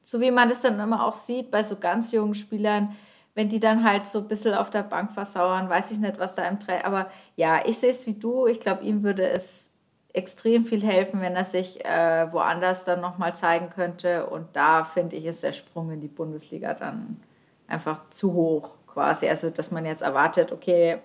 [0.03, 2.95] so wie man das dann immer auch sieht bei so ganz jungen Spielern,
[3.35, 6.35] wenn die dann halt so ein bisschen auf der Bank versauern, weiß ich nicht, was
[6.35, 6.85] da im Training.
[6.85, 8.45] Aber ja, ich sehe es wie du.
[8.45, 9.71] Ich glaube, ihm würde es
[10.13, 14.27] extrem viel helfen, wenn er sich äh, woanders dann nochmal zeigen könnte.
[14.27, 17.19] Und da finde ich, ist der Sprung in die Bundesliga dann
[17.67, 19.27] einfach zu hoch quasi.
[19.27, 20.99] Also, dass man jetzt erwartet, okay,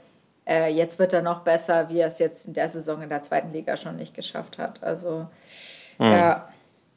[0.47, 3.23] äh, jetzt wird er noch besser, wie er es jetzt in der Saison in der
[3.23, 4.83] zweiten Liga schon nicht geschafft hat.
[4.83, 5.27] Also,
[5.97, 6.13] hm.
[6.13, 6.49] ja.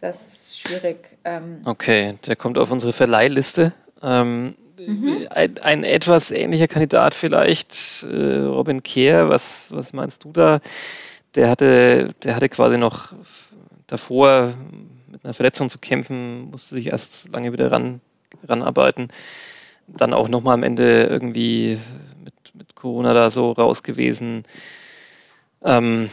[0.02, 1.18] Das ist schwierig.
[1.24, 3.74] Ähm okay, der kommt auf unsere Verleihliste.
[4.02, 5.28] Ähm, mhm.
[5.30, 10.60] ein, ein, etwas ähnlicher Kandidat vielleicht, äh, Robin Kehr, was, was meinst du da?
[11.36, 13.14] Der hatte, der hatte quasi noch
[13.86, 14.56] davor
[15.12, 18.02] mit einer Verletzung zu kämpfen, musste sich erst lange wieder ran,
[18.47, 19.10] ranarbeiten.
[19.86, 21.78] Dann auch nochmal am Ende irgendwie
[22.24, 24.43] mit, mit Corona da so raus gewesen.
[25.64, 26.10] Ähm,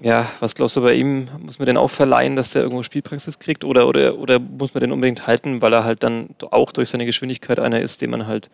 [0.00, 1.28] ja, was glaubst du bei ihm?
[1.38, 3.64] Muss man den auch verleihen, dass der irgendwo Spielpraxis kriegt?
[3.64, 7.06] Oder, oder, oder muss man den unbedingt halten, weil er halt dann auch durch seine
[7.06, 8.50] Geschwindigkeit einer ist, den man halt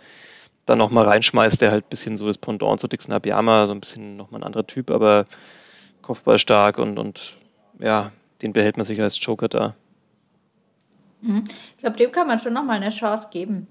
[0.67, 3.81] dann nochmal reinschmeißt, der halt ein bisschen so das Pendant zu Dixon Abiyama, so ein
[3.81, 5.25] bisschen nochmal ein anderer Typ, aber
[6.03, 7.37] Kopfball stark und, und
[7.79, 8.11] ja,
[8.43, 9.73] den behält man sich als Joker da.
[11.21, 11.45] Mhm.
[11.77, 13.67] Ich glaube, dem kann man schon nochmal eine Chance geben.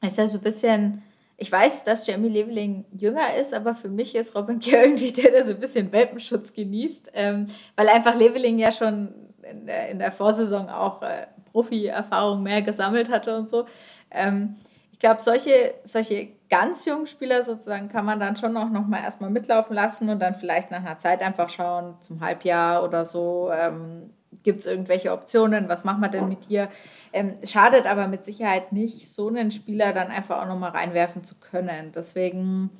[0.00, 1.02] Ist ja so ein bisschen
[1.40, 5.30] ich weiß, dass Jamie Leveling jünger ist, aber für mich ist Robin Kerr irgendwie der,
[5.30, 9.14] der so ein bisschen Welpenschutz genießt, ähm, weil einfach Leveling ja schon
[9.48, 13.66] in der, in der Vorsaison auch äh, Profi-Erfahrung mehr gesammelt hatte und so.
[14.10, 14.56] Ähm,
[14.92, 19.00] ich glaube, solche, solche ganz jungen Spieler sozusagen kann man dann schon auch noch mal
[19.00, 23.48] erstmal mitlaufen lassen und dann vielleicht nach einer Zeit einfach schauen, zum Halbjahr oder so,
[23.52, 24.10] ähm,
[24.42, 26.68] gibt es irgendwelche Optionen, was machen wir denn mit dir?
[27.12, 31.36] Ähm, schadet aber mit Sicherheit nicht, so einen Spieler dann einfach auch nochmal reinwerfen zu
[31.36, 31.92] können.
[31.94, 32.70] Deswegen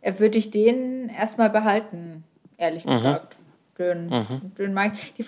[0.00, 2.24] äh, würde ich den erstmal behalten,
[2.56, 2.90] ehrlich mhm.
[2.90, 3.36] gesagt.
[3.78, 4.54] Den, mhm.
[4.58, 5.24] den mag die,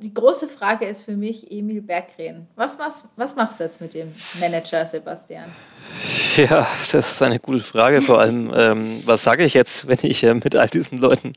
[0.00, 2.46] die, große Frage ist für mich Emil Berggren.
[2.54, 5.50] Was machst, was machst du jetzt mit dem Manager Sebastian?
[6.36, 8.02] Ja, das ist eine gute Frage.
[8.02, 11.32] Vor allem, ähm, was sage ich jetzt, wenn ich äh, mit all diesen Leuten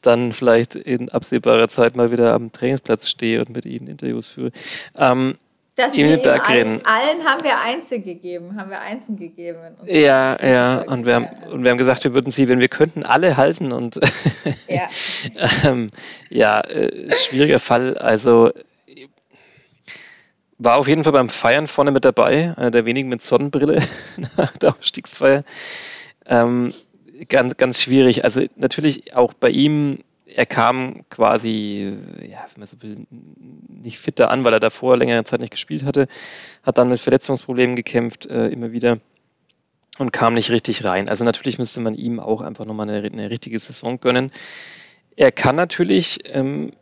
[0.00, 4.52] dann vielleicht in absehbarer Zeit mal wieder am Trainingsplatz stehe und mit ihnen Interviews führe?
[4.96, 5.36] Ähm,
[5.74, 6.82] das Emil Berggren.
[6.84, 9.58] Allen haben wir Einzel gegeben, haben wir Einzel gegeben.
[9.86, 13.04] ja, ja, und wir, haben, und wir haben gesagt, wir würden sie, wenn wir könnten,
[13.04, 13.98] alle halten und
[14.68, 14.88] ja,
[15.64, 15.88] ähm,
[16.28, 17.96] ja äh, schwieriger Fall.
[17.96, 18.50] Also
[20.64, 23.82] war auf jeden Fall beim Feiern vorne mit dabei, einer der wenigen mit Sonnenbrille
[24.36, 25.44] nach der Aufstiegsfeier.
[26.26, 26.72] Ähm,
[27.28, 28.24] ganz, ganz schwierig.
[28.24, 33.06] Also natürlich auch bei ihm, er kam quasi, ja, wenn man so will,
[33.68, 36.06] nicht fitter an, weil er davor längere Zeit nicht gespielt hatte,
[36.62, 38.98] hat dann mit Verletzungsproblemen gekämpft, äh, immer wieder
[39.98, 41.08] und kam nicht richtig rein.
[41.08, 44.32] Also natürlich müsste man ihm auch einfach nochmal eine, eine richtige Saison gönnen.
[45.16, 46.72] Er kann natürlich ähm,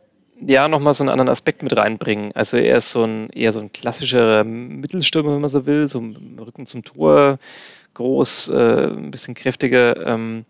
[0.45, 2.31] ja nochmal so einen anderen Aspekt mit reinbringen.
[2.33, 5.99] Also er ist so ein eher so ein klassischer Mittelstürmer, wenn man so will, so
[5.99, 7.39] Rücken zum Tor,
[7.93, 10.45] groß, äh, ein bisschen kräftiger, ähm,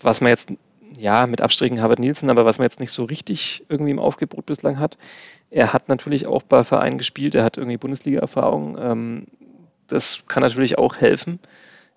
[0.00, 0.50] was man jetzt
[0.98, 4.46] ja mit Abstrichen Harvard Nielsen, aber was man jetzt nicht so richtig irgendwie im Aufgebot
[4.46, 4.98] bislang hat.
[5.50, 8.78] Er hat natürlich auch bei Vereinen gespielt, er hat irgendwie Bundesliga-Erfahrung.
[8.80, 9.26] Ähm,
[9.88, 11.38] das kann natürlich auch helfen.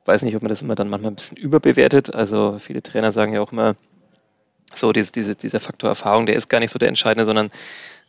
[0.06, 2.14] Weiß nicht, ob man das immer dann manchmal ein bisschen überbewertet.
[2.14, 3.76] Also viele Trainer sagen ja auch immer,
[4.78, 7.52] so diese, diese, dieser Faktor Erfahrung, der ist gar nicht so der entscheidende, sondern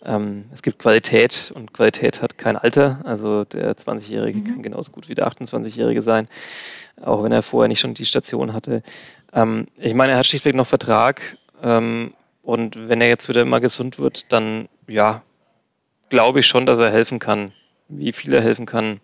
[0.04, 3.00] ähm, es gibt Qualität und Qualität hat kein Alter.
[3.04, 4.44] Also der 20-Jährige mhm.
[4.44, 6.28] kann genauso gut wie der 28-Jährige sein,
[7.00, 8.82] auch wenn er vorher nicht schon die Station hatte.
[9.32, 13.60] Ähm, ich meine, er hat schlichtweg noch Vertrag ähm, und wenn er jetzt wieder mal
[13.60, 15.22] gesund wird, dann ja,
[16.08, 17.52] glaube ich schon, dass er helfen kann.
[17.88, 19.00] Wie viel er helfen kann,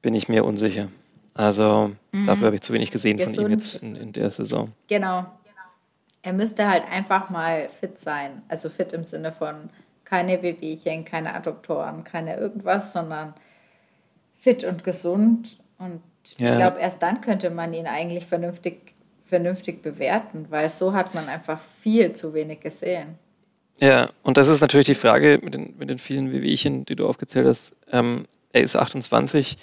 [0.00, 0.88] bin ich mir unsicher.
[1.34, 2.26] Also mhm.
[2.26, 3.36] dafür habe ich zu wenig gesehen gesund.
[3.36, 4.72] von ihm jetzt in, in der Saison.
[4.88, 5.26] Genau,
[6.22, 8.42] er müsste halt einfach mal fit sein.
[8.48, 9.70] Also fit im Sinne von
[10.04, 13.34] keine Wehwehchen, keine Adduktoren, keine irgendwas, sondern
[14.36, 15.58] fit und gesund.
[15.78, 16.00] Und
[16.38, 16.50] ja.
[16.50, 18.94] ich glaube, erst dann könnte man ihn eigentlich vernünftig,
[19.24, 23.18] vernünftig bewerten, weil so hat man einfach viel zu wenig gesehen.
[23.80, 27.08] Ja, und das ist natürlich die Frage mit den, mit den vielen Wehwehchen, die du
[27.08, 27.74] aufgezählt hast.
[27.90, 29.56] Ähm, er ist 28.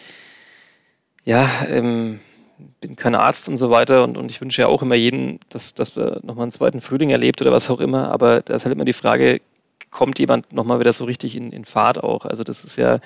[1.24, 2.20] Ja, ähm,
[2.82, 5.74] bin kein Arzt und so weiter und, und ich wünsche ja auch immer jedem, dass,
[5.74, 8.74] dass wir nochmal einen zweiten Frühling erlebt oder was auch immer, aber da ist halt
[8.74, 9.42] immer die Frage,
[9.92, 12.26] kommt jemand nochmal wieder so richtig in, in Fahrt auch?
[12.26, 13.00] Also das ist ja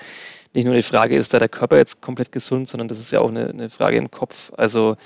[0.52, 3.20] nicht nur die Frage, ist da der Körper jetzt komplett gesund, sondern das ist ja
[3.20, 4.52] auch eine, eine Frage im Kopf.
[4.56, 4.96] Also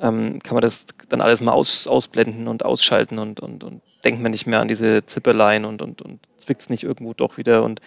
[0.00, 4.20] ähm, kann man das dann alles mal aus, ausblenden und ausschalten und, und, und denkt
[4.20, 7.62] man nicht mehr an diese Zipperlein und, und, und zwickt es nicht irgendwo doch wieder
[7.62, 7.80] und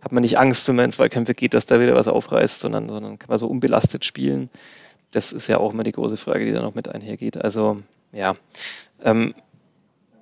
[0.00, 2.88] hat man nicht Angst, wenn man in Zweikämpfe geht, dass da wieder was aufreißt, sondern,
[2.88, 4.50] sondern kann man so unbelastet spielen.
[5.10, 7.42] Das ist ja auch immer die große Frage, die da noch mit einhergeht.
[7.42, 7.80] Also
[8.12, 8.34] ja,
[9.02, 9.34] ähm,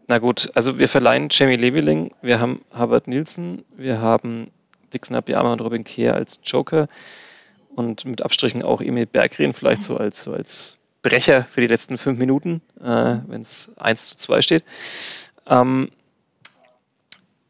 [0.08, 4.50] na gut, also wir verleihen Jamie Leveling, wir haben Harvard Nielsen, wir haben
[4.92, 6.88] Dixon Abiyama und Robin Kehr als Joker
[7.76, 11.98] und mit Abstrichen auch Emil Berggren vielleicht so als, so als Brecher für die letzten
[11.98, 14.64] fünf Minuten, äh, wenn es 1 zu 2 steht.
[15.46, 15.90] Ähm,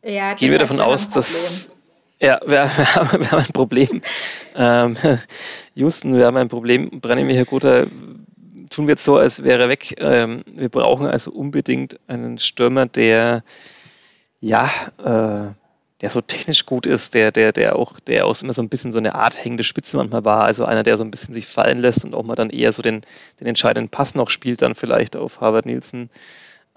[0.02, 1.70] ja, gehen wir davon aus, dass
[2.20, 4.02] ja, wir, wir, haben, wir, haben, ein Problem.
[4.56, 4.96] Ähm,
[5.74, 7.00] Houston, wir haben ein Problem.
[7.00, 7.86] Branimir Hergota
[8.70, 9.94] tun wir jetzt so, als wäre er weg.
[9.98, 13.42] Ähm, wir brauchen also unbedingt einen Stürmer, der
[14.40, 15.52] ja, äh,
[16.00, 18.92] der so technisch gut ist, der, der, der auch, der auch immer so ein bisschen
[18.92, 21.78] so eine Art hängende Spitze manchmal war, also einer, der so ein bisschen sich fallen
[21.78, 23.02] lässt und auch mal dann eher so den,
[23.40, 26.10] den entscheidenden Pass noch spielt, dann vielleicht auf Harvard Nielsen,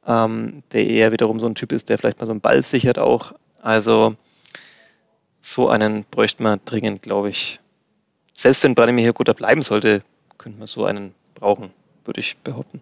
[0.08, 2.98] ähm, der eher wiederum so ein Typ ist, der vielleicht mal so einen Ball sichert
[2.98, 3.34] auch.
[3.62, 4.16] Also
[5.42, 7.60] so einen bräuchte man dringend, glaube ich.
[8.34, 10.04] Selbst wenn Branimir hier guter bleiben sollte,
[10.38, 11.72] könnte man so einen brauchen,
[12.06, 12.82] würde ich behaupten.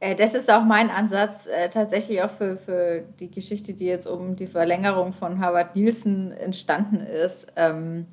[0.00, 4.06] Äh, das ist auch mein Ansatz, äh, tatsächlich auch für, für die Geschichte, die jetzt
[4.06, 7.46] um die Verlängerung von Harvard Nielsen entstanden ist.
[7.56, 8.06] Ähm,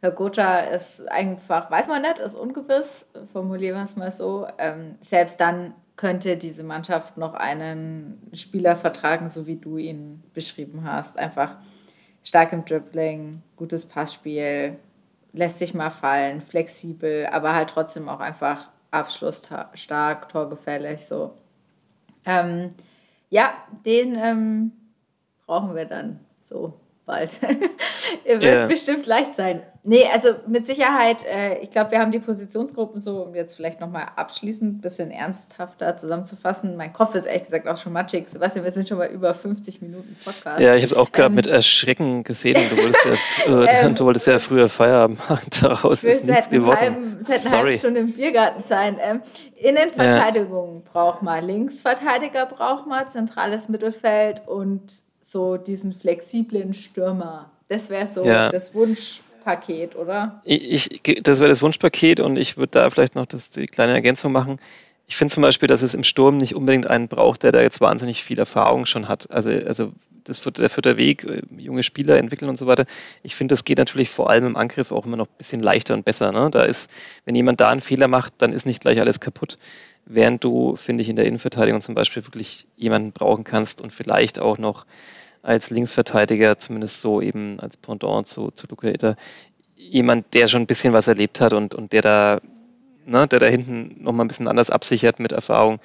[0.00, 4.46] Herr Gotha ist einfach, weiß man nicht, ist ungewiss, formulieren wir es mal so.
[4.58, 10.84] Ähm, selbst dann könnte diese Mannschaft noch einen Spieler vertragen, so wie du ihn beschrieben
[10.84, 11.18] hast.
[11.18, 11.56] Einfach
[12.24, 14.78] stark im Dribbling, gutes Passspiel,
[15.32, 21.34] lässt sich mal fallen, flexibel, aber halt trotzdem auch einfach abschlussstark, torgefällig so.
[22.24, 22.70] Ähm,
[23.30, 23.52] ja,
[23.84, 24.72] den ähm,
[25.46, 27.38] brauchen wir dann so bald.
[28.24, 28.66] Wird yeah.
[28.66, 29.62] bestimmt leicht sein.
[29.86, 33.80] Nee, also mit Sicherheit, äh, ich glaube, wir haben die Positionsgruppen so, um jetzt vielleicht
[33.80, 36.74] nochmal abschließend ein bisschen ernsthafter zusammenzufassen.
[36.76, 38.26] Mein Kopf ist ehrlich gesagt auch schon matschig.
[38.30, 40.60] Sebastian, wir sind schon mal über 50 Minuten Podcast.
[40.62, 42.58] Ja, ich habe es auch gerade ähm, mit Erschrecken gesehen.
[42.70, 43.04] Du wolltest
[43.46, 45.48] ja, äh, ähm, du wolltest ja früher Feierabend machen.
[45.60, 47.18] Daraus ist nichts geworden.
[47.20, 48.96] Es hätte eine halbe Stunde im Biergarten sein.
[49.02, 49.20] Ähm,
[49.56, 50.90] Innenverteidigung ja.
[50.92, 57.50] braucht man, Linksverteidiger braucht man, zentrales Mittelfeld und so diesen flexiblen Stürmer.
[57.68, 58.48] Das wäre so ja.
[58.48, 60.42] das Wunschpaket, oder?
[60.44, 64.32] Ich, das wäre das Wunschpaket und ich würde da vielleicht noch das, die kleine Ergänzung
[64.32, 64.58] machen.
[65.06, 67.80] Ich finde zum Beispiel, dass es im Sturm nicht unbedingt einen braucht, der da jetzt
[67.80, 69.30] wahnsinnig viel Erfahrung schon hat.
[69.30, 69.92] Also, also
[70.24, 72.86] das wird der vierte Weg, äh, junge Spieler entwickeln und so weiter.
[73.22, 75.94] Ich finde, das geht natürlich vor allem im Angriff auch immer noch ein bisschen leichter
[75.94, 76.32] und besser.
[76.32, 76.50] Ne?
[76.50, 76.90] Da ist,
[77.24, 79.58] wenn jemand da einen Fehler macht, dann ist nicht gleich alles kaputt.
[80.06, 84.38] Während du, finde ich, in der Innenverteidigung zum Beispiel wirklich jemanden brauchen kannst und vielleicht
[84.38, 84.86] auch noch
[85.44, 89.16] als Linksverteidiger, zumindest so eben als Pendant zu, zu Luca Itter,
[89.76, 92.40] jemand, der schon ein bisschen was erlebt hat und, und der da,
[93.04, 95.80] ne, der da hinten nochmal ein bisschen anders absichert mit Erfahrung,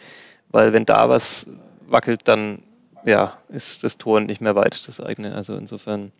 [0.49, 1.45] weil wenn da was
[1.87, 2.63] wackelt, dann
[3.05, 5.35] ja, ist das Tor nicht mehr weit, das eigene.
[5.35, 6.11] Also insofern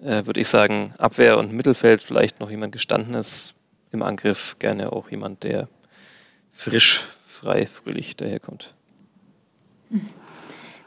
[0.00, 3.54] äh, würde ich sagen, Abwehr und Mittelfeld vielleicht noch jemand gestandenes
[3.90, 5.68] im Angriff, gerne auch jemand, der
[6.52, 8.74] frisch, frei, fröhlich daherkommt.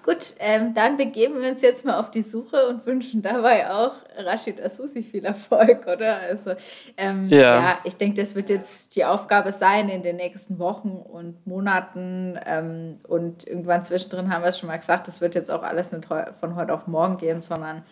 [0.08, 3.92] Gut, ähm, dann begeben wir uns jetzt mal auf die Suche und wünschen dabei auch
[4.16, 6.22] Rashid Asusi viel Erfolg, oder?
[6.22, 6.54] Also,
[6.96, 7.40] ähm, ja.
[7.60, 7.78] ja.
[7.84, 12.40] ich denke, das wird jetzt die Aufgabe sein in den nächsten Wochen und Monaten.
[12.46, 15.92] Ähm, und irgendwann zwischendrin haben wir es schon mal gesagt, das wird jetzt auch alles
[15.92, 16.08] nicht
[16.40, 17.84] von heute auf morgen gehen, sondern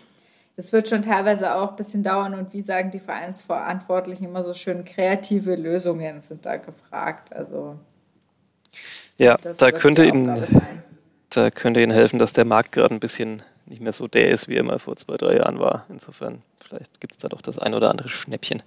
[0.55, 2.33] das wird schon teilweise auch ein bisschen dauern.
[2.33, 7.33] Und wie sagen die Vereinsverantwortlichen immer so schön, kreative Lösungen sind da gefragt.
[7.33, 7.75] Also,
[9.17, 10.27] ja, da könnte Ihnen.
[10.47, 10.84] Sein
[11.35, 14.47] da könnte Ihnen helfen, dass der Markt gerade ein bisschen nicht mehr so der ist,
[14.47, 15.85] wie er mal vor zwei, drei Jahren war.
[15.89, 18.61] Insofern, vielleicht gibt es da doch das ein oder andere Schnäppchen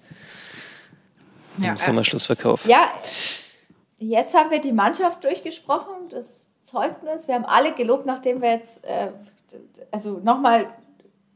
[1.58, 2.64] ja, im Sommerschlussverkauf.
[2.66, 2.90] Ja,
[3.98, 7.28] jetzt haben wir die Mannschaft durchgesprochen, das Zeugnis.
[7.28, 9.12] Wir haben alle gelobt, nachdem wir jetzt, äh,
[9.90, 10.66] also nochmal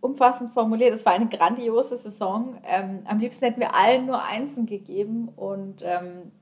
[0.01, 2.59] umfassend formuliert, es war eine grandiose Saison.
[2.67, 6.33] Ähm, am liebsten hätten wir allen nur Einsen gegeben und ähm,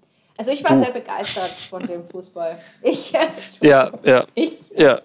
[0.40, 2.58] also ich war sehr begeistert von dem Fußball.
[2.80, 3.12] Ich.
[3.60, 4.26] ja, ja.
[4.34, 4.70] Ich.
[4.74, 5.02] Ja.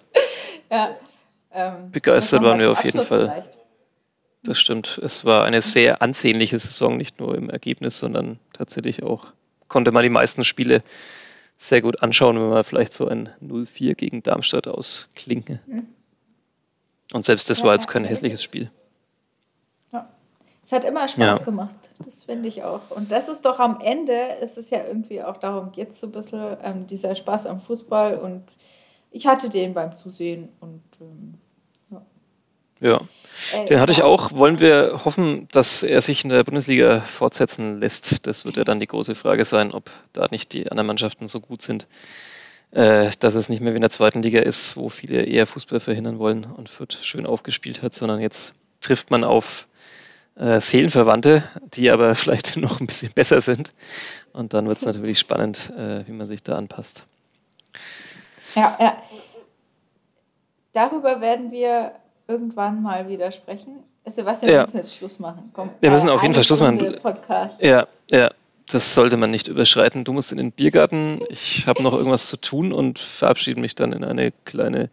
[0.71, 0.95] ja
[1.51, 3.25] ähm, begeistert waren wir auf jeden Fall.
[3.25, 3.57] Vielleicht.
[4.43, 4.97] Das stimmt.
[5.03, 9.27] Es war eine sehr ansehnliche Saison, nicht nur im Ergebnis, sondern tatsächlich auch
[9.67, 10.83] konnte man die meisten Spiele
[11.57, 15.59] sehr gut anschauen, wenn man vielleicht so ein 0-4 gegen Darmstadt ausklinge.
[15.65, 15.87] Mhm.
[17.11, 18.69] Und selbst das ja, war jetzt kein hässliches Spiel.
[20.65, 21.45] Es hat immer Spaß ja.
[21.45, 21.75] gemacht.
[22.03, 22.89] Das finde ich auch.
[22.89, 26.11] Und das ist doch am Ende, ist es ja irgendwie auch darum, jetzt so ein
[26.11, 28.17] bisschen ähm, dieser Spaß am Fußball.
[28.17, 28.43] Und
[29.11, 31.35] ich hatte den beim Zusehen und ähm,
[32.79, 32.99] ja.
[33.53, 34.31] Äh, Den hatte ich auch.
[34.31, 38.25] Wollen wir hoffen, dass er sich in der Bundesliga fortsetzen lässt?
[38.25, 41.41] Das wird ja dann die große Frage sein, ob da nicht die anderen Mannschaften so
[41.41, 41.85] gut sind,
[42.71, 45.79] äh, dass es nicht mehr wie in der zweiten Liga ist, wo viele eher Fußball
[45.79, 49.67] verhindern wollen und Fürth schön aufgespielt hat, sondern jetzt trifft man auf
[50.35, 53.71] äh, Seelenverwandte, die aber vielleicht noch ein bisschen besser sind.
[54.33, 57.05] Und dann wird es natürlich spannend, äh, wie man sich da anpasst.
[58.55, 58.97] Ja, ja.
[60.73, 61.93] Darüber werden wir
[62.27, 63.83] irgendwann mal wieder sprechen.
[64.05, 65.49] Sebastian, wir müssen jetzt Schluss machen.
[65.53, 66.97] Komm, wir müssen auf jeden Fall Schluss machen.
[67.01, 67.61] Podcast.
[67.61, 68.29] Ja, ja,
[68.69, 70.03] das sollte man nicht überschreiten.
[70.03, 71.21] Du musst in den Biergarten.
[71.29, 74.89] Ich habe noch irgendwas zu tun und verabschiede mich dann in eine kleine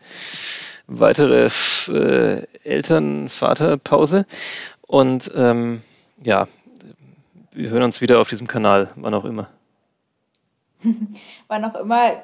[1.01, 1.49] weitere
[1.88, 4.26] äh, Eltern-Vater-Pause.
[4.82, 5.82] Und ähm,
[6.22, 6.47] ja,
[7.53, 9.49] wir hören uns wieder auf diesem Kanal, wann auch immer.
[11.49, 12.22] wann auch immer.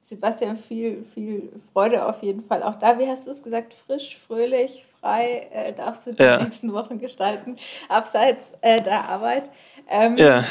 [0.00, 2.98] Sebastian, viel, viel Freude auf jeden Fall auch da.
[2.98, 3.72] Wie hast du es gesagt?
[3.72, 6.42] Frisch, fröhlich, frei äh, darfst du die ja.
[6.42, 7.56] nächsten Wochen gestalten,
[7.88, 9.50] abseits äh, der Arbeit.
[9.88, 10.44] Ähm, ja.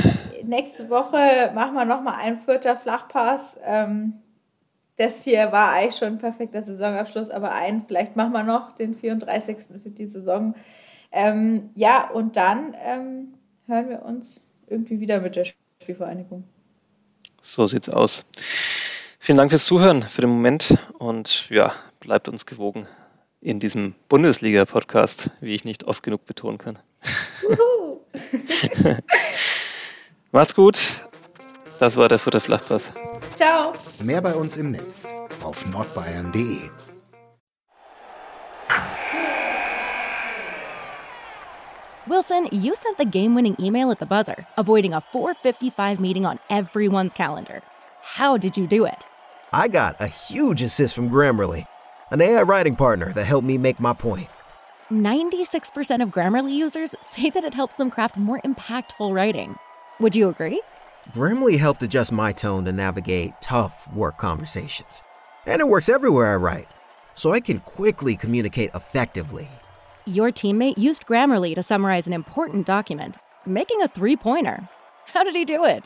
[0.43, 3.59] Nächste Woche machen wir nochmal einen vierter Flachpass.
[3.63, 4.21] Ähm,
[5.01, 8.95] das hier war eigentlich schon ein perfekter Saisonabschluss, aber einen, vielleicht machen wir noch den
[8.95, 9.57] 34.
[9.81, 10.55] für die Saison.
[11.11, 13.33] Ähm, ja, und dann ähm,
[13.65, 15.45] hören wir uns irgendwie wieder mit der
[15.81, 16.43] Spielvereinigung.
[17.41, 18.25] So sieht's aus.
[19.19, 22.85] Vielen Dank fürs Zuhören für den Moment und ja, bleibt uns gewogen
[23.41, 26.77] in diesem Bundesliga-Podcast, wie ich nicht oft genug betonen kann.
[30.31, 31.01] Macht's gut.
[31.79, 32.91] Das war der Futter Flachpass.
[33.35, 33.73] Ciao.
[34.03, 35.13] Mehr bei uns im Netz
[35.43, 36.69] auf nordbayern.de.
[42.07, 47.13] Wilson, you sent the game-winning email at the buzzer, avoiding a 4:55 meeting on everyone's
[47.13, 47.61] calendar.
[48.01, 49.05] How did you do it?
[49.53, 51.67] I got a huge assist from Grammarly,
[52.09, 54.29] an AI writing partner that helped me make my point.
[54.91, 59.55] 96% of Grammarly users say that it helps them craft more impactful writing.
[59.99, 60.61] Would you agree?
[61.13, 65.03] Grammarly helped adjust my tone to navigate tough work conversations.
[65.45, 66.67] And it works everywhere I write,
[67.15, 69.49] so I can quickly communicate effectively.
[70.05, 74.69] Your teammate used Grammarly to summarize an important document, making a three pointer.
[75.07, 75.85] How did he do it?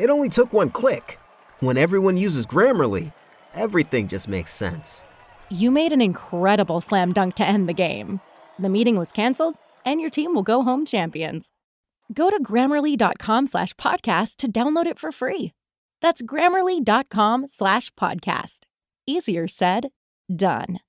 [0.00, 1.20] It only took one click.
[1.60, 3.12] When everyone uses Grammarly,
[3.52, 5.06] everything just makes sense.
[5.50, 8.20] You made an incredible slam dunk to end the game.
[8.58, 9.54] The meeting was canceled,
[9.84, 11.52] and your team will go home champions.
[12.12, 15.52] Go to grammarly.com slash podcast to download it for free.
[16.02, 18.60] That's grammarly.com slash podcast.
[19.06, 19.88] Easier said,
[20.34, 20.80] done.